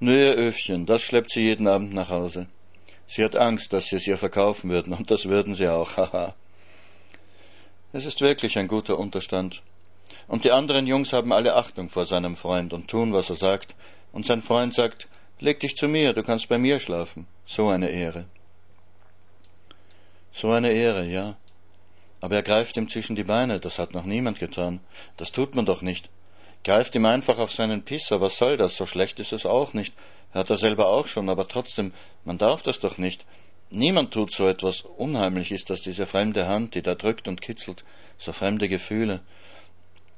Ihr 0.00 0.34
Öfchen, 0.34 0.86
das 0.86 1.02
schleppt 1.02 1.32
sie 1.32 1.40
jeden 1.40 1.66
Abend 1.66 1.92
nach 1.92 2.08
Hause. 2.08 2.46
Sie 3.08 3.24
hat 3.24 3.34
Angst, 3.34 3.72
dass 3.72 3.86
sie 3.86 3.96
es 3.96 4.06
ihr 4.06 4.16
verkaufen 4.16 4.70
würden, 4.70 4.92
und 4.92 5.10
das 5.10 5.26
würden 5.26 5.54
sie 5.54 5.66
auch, 5.68 5.96
haha. 5.96 6.36
es 7.92 8.04
ist 8.04 8.20
wirklich 8.20 8.58
ein 8.58 8.68
guter 8.68 8.96
Unterstand. 8.96 9.62
Und 10.28 10.44
die 10.44 10.52
anderen 10.52 10.86
Jungs 10.86 11.12
haben 11.12 11.32
alle 11.32 11.56
Achtung 11.56 11.90
vor 11.90 12.06
seinem 12.06 12.36
Freund 12.36 12.72
und 12.72 12.88
tun, 12.88 13.12
was 13.12 13.30
er 13.30 13.36
sagt, 13.36 13.74
und 14.12 14.24
sein 14.24 14.40
Freund 14.40 14.72
sagt, 14.72 15.08
leg 15.40 15.58
dich 15.58 15.74
zu 15.74 15.88
mir, 15.88 16.12
du 16.12 16.22
kannst 16.22 16.48
bei 16.48 16.58
mir 16.58 16.78
schlafen. 16.78 17.26
So 17.44 17.68
eine 17.68 17.88
Ehre. 17.88 18.26
So 20.32 20.52
eine 20.52 20.70
Ehre, 20.70 21.06
ja. 21.06 21.36
Aber 22.20 22.36
er 22.36 22.42
greift 22.42 22.76
ihm 22.76 22.88
zwischen 22.88 23.16
die 23.16 23.24
Beine, 23.24 23.58
das 23.58 23.80
hat 23.80 23.94
noch 23.94 24.04
niemand 24.04 24.38
getan. 24.38 24.78
Das 25.16 25.32
tut 25.32 25.56
man 25.56 25.66
doch 25.66 25.82
nicht. 25.82 26.08
Greift 26.64 26.94
ihm 26.94 27.06
einfach 27.06 27.38
auf 27.38 27.52
seinen 27.52 27.82
Pisser, 27.82 28.20
was 28.20 28.38
soll 28.38 28.56
das? 28.56 28.76
So 28.76 28.86
schlecht 28.86 29.20
ist 29.20 29.32
es 29.32 29.46
auch 29.46 29.72
nicht. 29.74 29.94
Hat 30.32 30.50
er 30.50 30.58
selber 30.58 30.88
auch 30.88 31.06
schon, 31.06 31.28
aber 31.28 31.48
trotzdem, 31.48 31.92
man 32.24 32.38
darf 32.38 32.62
das 32.62 32.80
doch 32.80 32.98
nicht. 32.98 33.24
Niemand 33.70 34.12
tut 34.12 34.32
so 34.32 34.46
etwas. 34.46 34.82
Unheimlich 34.82 35.52
ist 35.52 35.70
das, 35.70 35.82
diese 35.82 36.06
fremde 36.06 36.46
Hand, 36.46 36.74
die 36.74 36.82
da 36.82 36.94
drückt 36.94 37.28
und 37.28 37.40
kitzelt, 37.40 37.84
so 38.16 38.32
fremde 38.32 38.68
Gefühle. 38.68 39.20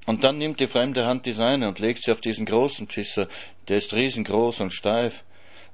Und 0.06 0.24
dann 0.24 0.38
nimmt 0.38 0.60
die 0.60 0.66
fremde 0.66 1.06
Hand 1.06 1.26
die 1.26 1.32
seine 1.32 1.68
und 1.68 1.78
legt 1.78 2.04
sie 2.04 2.12
auf 2.12 2.20
diesen 2.20 2.46
großen 2.46 2.86
Pisser, 2.86 3.28
der 3.68 3.78
ist 3.78 3.92
riesengroß 3.92 4.60
und 4.60 4.72
steif. 4.72 5.24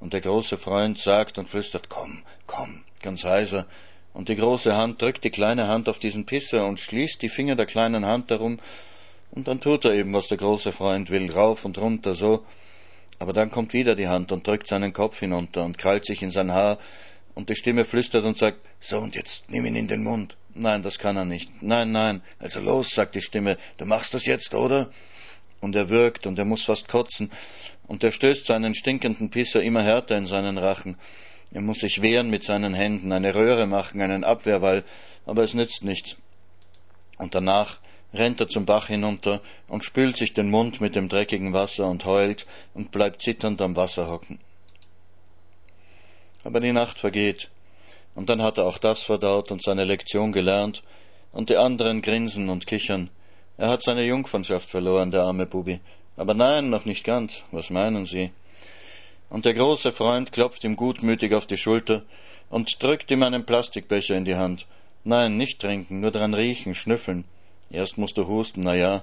Und 0.01 0.13
der 0.13 0.21
große 0.21 0.59
Freund 0.59 0.99
sagt 0.99 1.39
und 1.39 1.49
flüstert, 1.49 1.89
komm, 1.89 2.23
komm, 2.47 2.85
ganz 3.03 3.25
heiser. 3.25 3.67
Und 4.13 4.29
die 4.29 4.37
große 4.37 4.77
Hand 4.77 5.01
drückt 5.01 5.25
die 5.25 5.31
kleine 5.31 5.69
Hand 5.69 5.89
auf 5.89 5.99
diesen 5.99 6.27
Pisser 6.27 6.67
und 6.67 6.81
schließt 6.81 7.23
die 7.23 7.29
Finger 7.29 7.57
der 7.57 7.67
kleinen 7.67 8.05
Hand 8.05 8.31
darum. 8.31 8.59
Und 9.31 9.49
dann 9.49 9.61
tut 9.61 9.85
er 9.85 9.93
eben, 9.93 10.13
was 10.13 10.29
der 10.29 10.39
große 10.39 10.73
Freund 10.73 11.11
will, 11.11 11.31
rauf 11.31 11.65
und 11.65 11.79
runter, 11.79 12.15
so. 12.15 12.45
Aber 13.19 13.33
dann 13.33 13.51
kommt 13.51 13.73
wieder 13.73 13.95
die 13.95 14.09
Hand 14.09 14.33
und 14.33 14.47
drückt 14.47 14.69
seinen 14.69 14.93
Kopf 14.93 15.19
hinunter 15.21 15.65
und 15.65 15.79
krallt 15.79 16.05
sich 16.05 16.23
in 16.23 16.31
sein 16.31 16.53
Haar, 16.53 16.79
und 17.35 17.51
die 17.51 17.55
Stimme 17.55 17.85
flüstert 17.85 18.25
und 18.25 18.39
sagt, 18.39 18.67
so 18.81 18.97
und 18.97 19.15
jetzt 19.15 19.51
nimm 19.51 19.67
ihn 19.67 19.77
in 19.77 19.89
den 19.89 20.03
Mund. 20.03 20.39
Nein, 20.55 20.83
das 20.83 20.99
kann 20.99 21.19
er 21.19 21.27
nicht. 21.27 21.63
Nein, 21.63 21.93
nein. 21.93 22.23
Also 22.39 22.61
los, 22.61 22.95
sagt 22.95 23.15
die 23.15 23.21
Stimme, 23.21 23.59
du 23.77 23.85
machst 23.85 24.15
das 24.15 24.25
jetzt, 24.25 24.55
oder? 24.55 24.89
Und 25.61 25.75
er 25.75 25.91
wirkt 25.91 26.27
und 26.27 26.39
er 26.39 26.47
muss 26.47 26.65
fast 26.65 26.89
kotzen, 26.89 27.31
und 27.87 28.03
er 28.03 28.11
stößt 28.11 28.47
seinen 28.47 28.75
stinkenden 28.75 29.31
Pisser 29.31 29.63
immer 29.63 29.83
härter 29.83 30.17
in 30.17 30.27
seinen 30.27 30.57
Rachen. 30.57 30.97
Er 31.53 31.61
muss 31.61 31.81
sich 31.81 32.03
wehren 32.03 32.31
mit 32.31 32.43
seinen 32.43 32.75
Händen, 32.75 33.13
eine 33.13 33.35
Röhre 33.35 33.67
machen, 33.67 34.01
einen 34.01 34.25
Abwehrwall, 34.25 34.83
aber 35.27 35.45
es 35.45 35.55
nützt 35.55 35.85
nichts. 35.85 36.17
Und 37.19 37.35
danach 37.35 37.79
rennt 38.13 38.41
er 38.41 38.49
zum 38.49 38.67
Bach 38.67 38.89
hinunter 38.89 39.41
und 39.69 39.85
spült 39.85 40.17
sich 40.17 40.33
den 40.33 40.51
Mund 40.51 40.81
mit 40.81 40.97
dem 40.97 41.09
dreckigen 41.09 41.53
Wasser 41.53 41.89
und 41.89 42.05
heult 42.05 42.47
und 42.75 42.91
bleibt 42.91 43.23
zitternd 43.23 43.61
am 43.61 43.77
Wasser 43.77 44.09
hocken. 44.09 44.39
Aber 46.45 46.61
die 46.61 46.73
Nacht 46.73 47.01
vergeht, 47.01 47.51
und 48.15 48.31
dann 48.31 48.43
hat 48.43 48.59
er 48.59 48.65
auch 48.65 48.79
das 48.79 49.03
verdaut 49.03 49.51
und 49.51 49.63
seine 49.63 49.85
Lektion 49.85 50.33
gelernt, 50.33 50.83
und 51.33 51.51
die 51.51 51.57
anderen 51.57 52.01
grinsen 52.01 52.49
und 52.49 52.67
kichern, 52.67 53.11
Er 53.59 53.69
hat 53.71 53.83
seine 53.83 54.05
Jungfernschaft 54.05 54.69
verloren, 54.69 55.11
der 55.11 55.23
arme 55.23 55.47
Bubi. 55.47 55.81
Aber 56.17 56.35
nein, 56.35 56.69
noch 56.69 56.85
nicht 56.85 57.05
ganz. 57.05 57.45
Was 57.53 57.71
meinen 57.71 58.05
Sie? 58.05 58.31
Und 59.31 59.45
der 59.45 59.55
große 59.55 59.93
Freund 59.93 60.31
klopft 60.33 60.65
ihm 60.65 60.77
gutmütig 60.77 61.33
auf 61.33 61.47
die 61.47 61.57
Schulter 61.57 62.03
und 62.51 62.83
drückt 62.83 63.11
ihm 63.11 63.23
einen 63.23 63.47
Plastikbecher 63.47 64.15
in 64.15 64.25
die 64.25 64.37
Hand. 64.37 64.67
Nein, 65.05 65.37
nicht 65.37 65.61
trinken, 65.61 66.01
nur 66.01 66.11
dran 66.11 66.35
riechen, 66.35 66.75
schnüffeln. 66.75 67.25
Erst 67.71 67.99
musst 67.99 68.17
du 68.17 68.27
husten, 68.27 68.63
na 68.63 68.75
ja. 68.75 69.03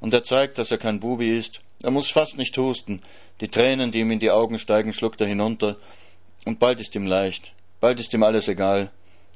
Und 0.00 0.12
er 0.12 0.24
zeigt, 0.24 0.58
dass 0.58 0.70
er 0.70 0.78
kein 0.78 1.00
Bubi 1.00 1.36
ist. 1.36 1.60
Er 1.82 1.90
muss 1.90 2.10
fast 2.10 2.36
nicht 2.36 2.56
husten. 2.58 3.02
Die 3.40 3.48
Tränen, 3.48 3.92
die 3.92 4.00
ihm 4.00 4.10
in 4.10 4.18
die 4.18 4.30
Augen 4.30 4.58
steigen, 4.58 4.92
schluckt 4.92 5.20
er 5.20 5.26
hinunter. 5.26 5.76
Und 6.44 6.58
bald 6.58 6.80
ist 6.80 6.94
ihm 6.94 7.06
leicht. 7.06 7.54
Bald 7.80 8.00
ist 8.00 8.12
ihm 8.12 8.22
alles 8.22 8.48
egal. 8.48 8.90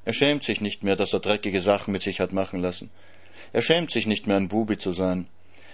Er 0.05 0.12
schämt 0.12 0.44
sich 0.44 0.61
nicht 0.61 0.83
mehr, 0.83 0.96
dass 0.96 1.12
er 1.12 1.20
dreckige 1.20 1.61
Sachen 1.61 1.92
mit 1.92 2.02
sich 2.02 2.20
hat 2.20 2.33
machen 2.33 2.61
lassen. 2.61 2.90
Er 3.52 3.62
schämt 3.62 3.90
sich 3.90 4.07
nicht 4.07 4.26
mehr, 4.26 4.37
ein 4.37 4.48
Bubi 4.48 4.79
zu 4.79 4.92
sein. 4.92 5.29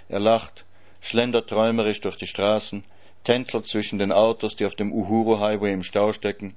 Er 0.08 0.20
lacht, 0.20 0.64
schlendert 1.00 1.48
träumerisch 1.48 2.00
durch 2.00 2.16
die 2.16 2.26
Straßen, 2.26 2.84
tänzelt 3.24 3.66
zwischen 3.66 3.98
den 3.98 4.12
Autos, 4.12 4.56
die 4.56 4.66
auf 4.66 4.74
dem 4.74 4.92
Uhuru 4.92 5.40
Highway 5.40 5.72
im 5.72 5.82
Stau 5.82 6.12
stecken, 6.12 6.54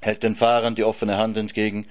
hält 0.00 0.22
den 0.22 0.36
Fahrern 0.36 0.74
die 0.74 0.84
offene 0.84 1.16
Hand 1.16 1.36
entgegen 1.36 1.86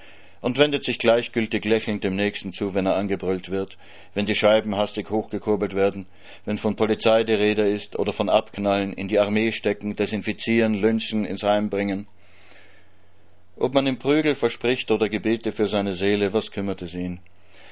und 0.45 0.59
wendet 0.59 0.83
sich 0.83 0.99
gleichgültig 0.99 1.65
lächelnd 1.65 2.03
dem 2.03 2.15
Nächsten 2.15 2.53
zu, 2.53 2.75
wenn 2.75 2.85
er 2.85 2.97
angebrüllt 2.97 3.49
wird, 3.49 3.79
wenn 4.13 4.27
die 4.27 4.35
Scheiben 4.35 4.77
hastig 4.77 5.09
hochgekurbelt 5.09 5.73
werden, 5.73 6.05
wenn 6.45 6.59
von 6.59 6.75
Polizei 6.75 7.23
die 7.23 7.33
Rede 7.33 7.67
ist 7.67 7.97
oder 7.97 8.13
von 8.13 8.29
Abknallen, 8.29 8.93
in 8.93 9.07
die 9.07 9.17
Armee 9.17 9.51
stecken, 9.51 9.95
desinfizieren, 9.95 10.75
lynchen, 10.75 11.25
ins 11.25 11.41
Heim 11.41 11.71
bringen. 11.71 12.05
Ob 13.57 13.73
man 13.73 13.87
ihm 13.87 13.97
Prügel 13.97 14.35
verspricht 14.35 14.91
oder 14.91 15.09
Gebete 15.09 15.51
für 15.51 15.67
seine 15.67 15.95
Seele, 15.95 16.31
was 16.31 16.51
kümmert 16.51 16.83
es 16.83 16.93
ihn? 16.93 17.21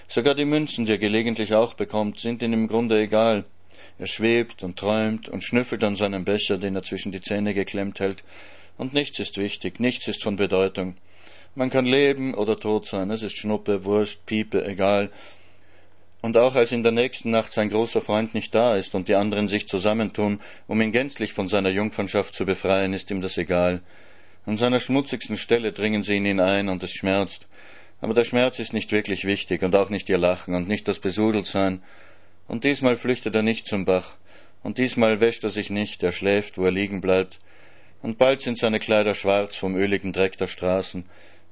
Sogar 0.07 0.33
die 0.33 0.45
Münzen, 0.45 0.88
die 0.88 0.93
er 0.93 0.97
gelegentlich 0.97 1.53
auch 1.53 1.75
bekommt, 1.75 2.19
sind 2.19 2.41
ihm 2.41 2.53
im 2.53 2.67
Grunde 2.67 2.99
egal. 2.99 3.45
Er 3.99 4.07
schwebt 4.07 4.63
und 4.63 4.79
träumt 4.79 5.29
und 5.29 5.43
schnüffelt 5.43 5.83
an 5.83 5.95
seinem 5.95 6.25
Becher, 6.25 6.57
den 6.57 6.75
er 6.75 6.81
zwischen 6.81 7.12
die 7.12 7.21
Zähne 7.21 7.53
geklemmt 7.53 7.99
hält, 7.99 8.23
und 8.79 8.95
nichts 8.95 9.19
ist 9.19 9.38
wichtig, 9.38 9.79
nichts 9.79 10.07
ist 10.07 10.23
von 10.23 10.38
Bedeutung. 10.38 10.95
Man 11.56 11.70
kann 11.70 11.86
leben 11.86 12.34
oder 12.34 12.60
tot 12.60 12.88
sein, 12.88 13.12
es 13.12 13.22
ist 13.22 13.38
Schnuppe, 13.38 13.86
Wurst, 13.86 14.26
Piepe, 14.26 14.66
egal. 14.66 15.12
Und 16.22 16.36
auch 16.36 16.56
als 16.56 16.72
in 16.72 16.82
der 16.82 16.92
nächsten 16.92 17.30
Nacht 17.30 17.54
sein 17.54 17.70
großer 17.70 18.02
Freund 18.02 18.34
nicht 18.34 18.56
da 18.56 18.76
ist 18.76 18.96
und 18.96 19.08
die 19.08 19.13
anderen 19.13 19.48
sich 19.48 19.68
zusammentun, 19.68 20.39
um 20.68 20.82
ihn 20.82 20.92
gänzlich 20.92 21.34
von 21.34 21.48
seiner 21.48 21.70
Jungfernschaft 21.70 22.34
zu 22.34 22.46
befreien, 22.46 22.94
ist 22.94 23.12
ihm 23.12 23.22
das 23.22 23.38
egal. 23.38 23.82
An 24.48 24.58
seiner 24.58 24.80
schmutzigsten 24.80 25.38
Stelle 25.38 25.72
dringen 25.72 26.02
sie 26.02 26.18
in 26.18 26.26
ihn 26.26 26.39
ein 26.39 26.70
und 26.70 26.82
es 26.82 26.92
schmerzt. 26.92 27.46
Aber 28.02 28.16
der 28.16 28.26
Schmerz 28.26 28.58
ist 28.58 28.74
nicht 28.74 28.92
wirklich 28.92 29.26
wichtig 29.26 29.62
und 29.62 29.76
auch 29.76 29.92
nicht 29.92 30.10
ihr 30.10 30.18
Lachen 30.18 30.56
und 30.56 30.68
nicht 30.68 30.88
das 30.88 30.98
Besudeltsein. 30.98 31.84
Und 32.48 32.63
diesmal 32.63 32.98
flüchtet 32.98 33.36
er 33.36 33.44
nicht 33.44 33.68
zum 33.68 33.86
Bach. 33.86 34.16
Und 34.63 34.80
diesmal 34.80 35.20
wäscht 35.22 35.44
er 35.44 35.52
sich 35.52 35.70
nicht, 35.70 36.02
er 36.02 36.13
schläft, 36.13 36.58
wo 36.58 36.66
er 36.66 36.72
liegen 36.72 37.00
bleibt. 37.00 37.38
Und 38.02 38.18
bald 38.18 38.42
sind 38.42 38.58
seine 38.58 38.80
Kleider 38.80 39.13
schwarz 39.13 39.56
vom 39.56 39.76
öligen 39.76 40.13
Dreck 40.13 40.38
der 40.38 40.48
Straßen. 40.48 41.06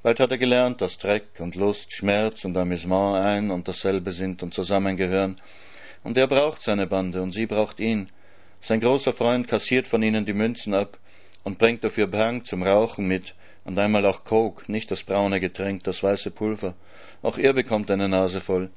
Bald 0.04 0.20
hat 0.20 0.32
er 0.32 0.40
gelernt, 0.40 0.82
dass 0.82 0.98
Dreck 0.98 1.40
und 1.40 1.54
Lust, 1.54 1.94
Schmerz 1.94 2.44
und 2.44 2.58
Amüsement 2.58 3.18
ein 3.18 3.52
und 3.52 3.68
dasselbe 3.68 4.12
sind 4.12 4.42
und 4.42 4.52
zusammengehören. 4.52 5.36
Und 6.04 6.18
er 6.18 6.26
braucht 6.26 6.64
seine 6.64 6.88
Bande 6.88 7.22
und 7.22 7.34
sie 7.34 7.46
braucht 7.46 7.80
ihn. 7.80 8.08
Sein 8.62 8.80
großer 8.80 9.14
Freund 9.14 9.48
kassiert 9.48 9.88
von 9.88 10.02
ihnen 10.02 10.26
die 10.26 10.34
Münzen 10.34 10.74
ab 10.74 10.98
und 11.44 11.60
bringt 11.60 11.84
dafür 11.84 12.08
Bang 12.08 12.44
zum 12.46 12.64
Rauchen 12.64 13.08
mit 13.08 13.36
und 13.64 13.78
einmal 13.78 14.08
auch 14.08 14.24
Coke, 14.24 14.72
nicht 14.72 14.90
das 14.90 15.04
braune 15.04 15.40
Getränk, 15.40 15.84
das 15.84 16.02
weiße 16.02 16.32
Pulver. 16.32 16.74
Auch 17.22 17.38
er 17.38 17.54
bekommt 17.54 17.92
eine 17.92 18.10
Nase 18.10 18.42
voll. 18.42 18.72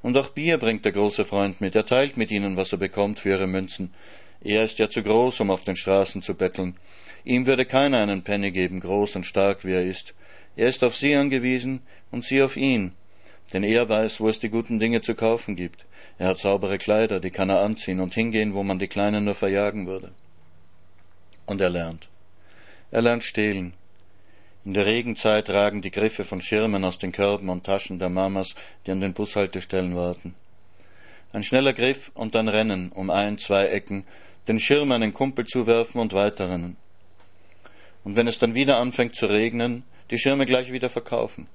Und 0.00 0.16
auch 0.16 0.28
Bier 0.28 0.56
bringt 0.56 0.86
der 0.86 0.92
große 0.92 1.26
Freund 1.26 1.60
mit. 1.60 1.76
Er 1.76 1.84
teilt 1.84 2.16
mit 2.16 2.30
ihnen, 2.30 2.56
was 2.56 2.72
er 2.72 2.78
bekommt 2.78 3.18
für 3.18 3.30
ihre 3.30 3.46
Münzen. 3.46 3.92
Er 4.40 4.64
ist 4.64 4.78
ja 4.78 4.88
zu 4.88 5.02
groß, 5.02 5.40
um 5.40 5.50
auf 5.50 5.64
den 5.64 5.76
Straßen 5.76 6.22
zu 6.22 6.34
betteln. 6.34 6.78
Ihm 7.24 7.46
würde 7.46 7.66
keiner 7.66 7.98
einen 7.98 8.22
Penny 8.22 8.50
geben, 8.50 8.80
groß 8.80 9.16
und 9.16 9.24
stark 9.26 9.66
wie 9.66 9.72
er 9.72 9.84
ist. 9.84 10.14
Er 10.56 10.68
ist 10.68 10.84
auf 10.84 10.96
sie 10.96 11.16
angewiesen 11.16 11.80
und 12.10 12.24
sie 12.24 12.42
auf 12.42 12.56
ihn, 12.56 12.92
denn 13.52 13.64
er 13.64 13.88
weiß, 13.88 14.20
wo 14.20 14.28
es 14.28 14.38
die 14.38 14.50
guten 14.50 14.78
Dinge 14.78 15.02
zu 15.02 15.14
kaufen 15.14 15.56
gibt. 15.56 15.84
Er 16.18 16.28
hat 16.28 16.38
saubere 16.38 16.78
Kleider, 16.78 17.20
die 17.20 17.30
kann 17.30 17.50
er 17.50 17.60
anziehen 17.60 18.00
und 18.00 18.14
hingehen, 18.14 18.54
wo 18.54 18.62
man 18.62 18.78
die 18.78 18.88
Kleinen 18.88 19.24
nur 19.24 19.34
verjagen 19.34 19.86
würde. 19.86 20.12
Und 21.46 21.60
er 21.60 21.70
lernt. 21.70 22.08
Er 22.90 23.02
lernt 23.02 23.24
stehlen. 23.24 23.74
In 24.64 24.72
der 24.72 24.86
Regenzeit 24.86 25.50
ragen 25.50 25.82
die 25.82 25.90
Griffe 25.90 26.24
von 26.24 26.40
Schirmen 26.40 26.84
aus 26.84 26.98
den 26.98 27.12
Körben 27.12 27.48
und 27.48 27.64
Taschen 27.64 27.98
der 27.98 28.08
Mamas, 28.08 28.54
die 28.86 28.92
an 28.92 29.00
den 29.00 29.12
Bushaltestellen 29.12 29.94
warten. 29.94 30.34
Ein 31.32 31.42
schneller 31.42 31.72
Griff 31.72 32.12
und 32.14 32.34
dann 32.34 32.48
Rennen 32.48 32.92
um 32.92 33.10
ein, 33.10 33.38
zwei 33.38 33.66
Ecken, 33.66 34.04
den 34.46 34.60
Schirm 34.60 34.92
einen 34.92 35.12
Kumpel 35.12 35.46
zuwerfen 35.46 36.00
und 36.00 36.12
weiterrennen. 36.12 36.76
Und 38.04 38.16
wenn 38.16 38.28
es 38.28 38.38
dann 38.38 38.54
wieder 38.54 38.78
anfängt 38.78 39.16
zu 39.16 39.26
regnen, 39.26 39.82
die 40.10 40.18
Schirme 40.18 40.46
gleich 40.46 40.72
wieder 40.72 40.90
verkaufen. 40.90 41.48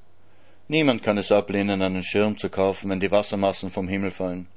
Niemand 0.67 1.03
kann 1.03 1.17
es 1.17 1.31
ablehnen, 1.31 1.81
einen 1.81 2.03
Schirm 2.03 2.37
zu 2.37 2.49
kaufen, 2.49 2.89
wenn 2.89 2.99
die 2.99 3.11
Wassermassen 3.11 3.71
vom 3.71 3.87
Himmel 3.87 4.11
fallen. 4.11 4.47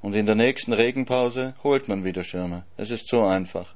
Und 0.00 0.14
in 0.14 0.26
der 0.26 0.34
nächsten 0.34 0.72
Regenpause 0.72 1.54
holt 1.64 1.88
man 1.88 2.04
wieder 2.04 2.24
Schirme. 2.24 2.64
Es 2.76 2.90
ist 2.90 3.08
so 3.08 3.24
einfach. 3.24 3.74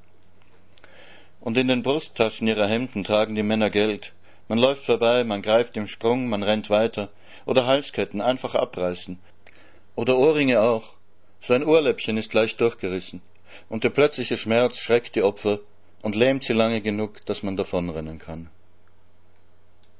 Und 1.40 1.56
in 1.56 1.68
den 1.68 1.82
Brusttaschen 1.82 2.46
ihrer 2.48 2.68
Hemden 2.68 3.04
tragen 3.04 3.34
die 3.34 3.42
Männer 3.42 3.70
Geld. 3.70 4.12
Man 4.48 4.58
läuft 4.58 4.84
vorbei, 4.84 5.24
man 5.24 5.42
greift 5.42 5.76
im 5.76 5.86
Sprung, 5.86 6.28
man 6.28 6.42
rennt 6.42 6.68
weiter. 6.70 7.08
Oder 7.46 7.66
Halsketten 7.66 8.20
einfach 8.20 8.54
abreißen. 8.54 9.18
Oder 9.94 10.18
Ohrringe 10.18 10.60
auch. 10.60 10.94
So 11.40 11.54
ein 11.54 11.64
Ohrläppchen 11.64 12.18
ist 12.18 12.34
leicht 12.34 12.60
durchgerissen. 12.60 13.22
Und 13.68 13.84
der 13.84 13.90
plötzliche 13.90 14.36
Schmerz 14.36 14.78
schreckt 14.78 15.14
die 15.14 15.22
Opfer 15.22 15.60
und 16.02 16.14
lähmt 16.14 16.44
sie 16.44 16.52
lange 16.52 16.80
genug, 16.80 17.24
dass 17.26 17.42
man 17.42 17.56
davonrennen 17.56 18.18
kann. 18.18 18.50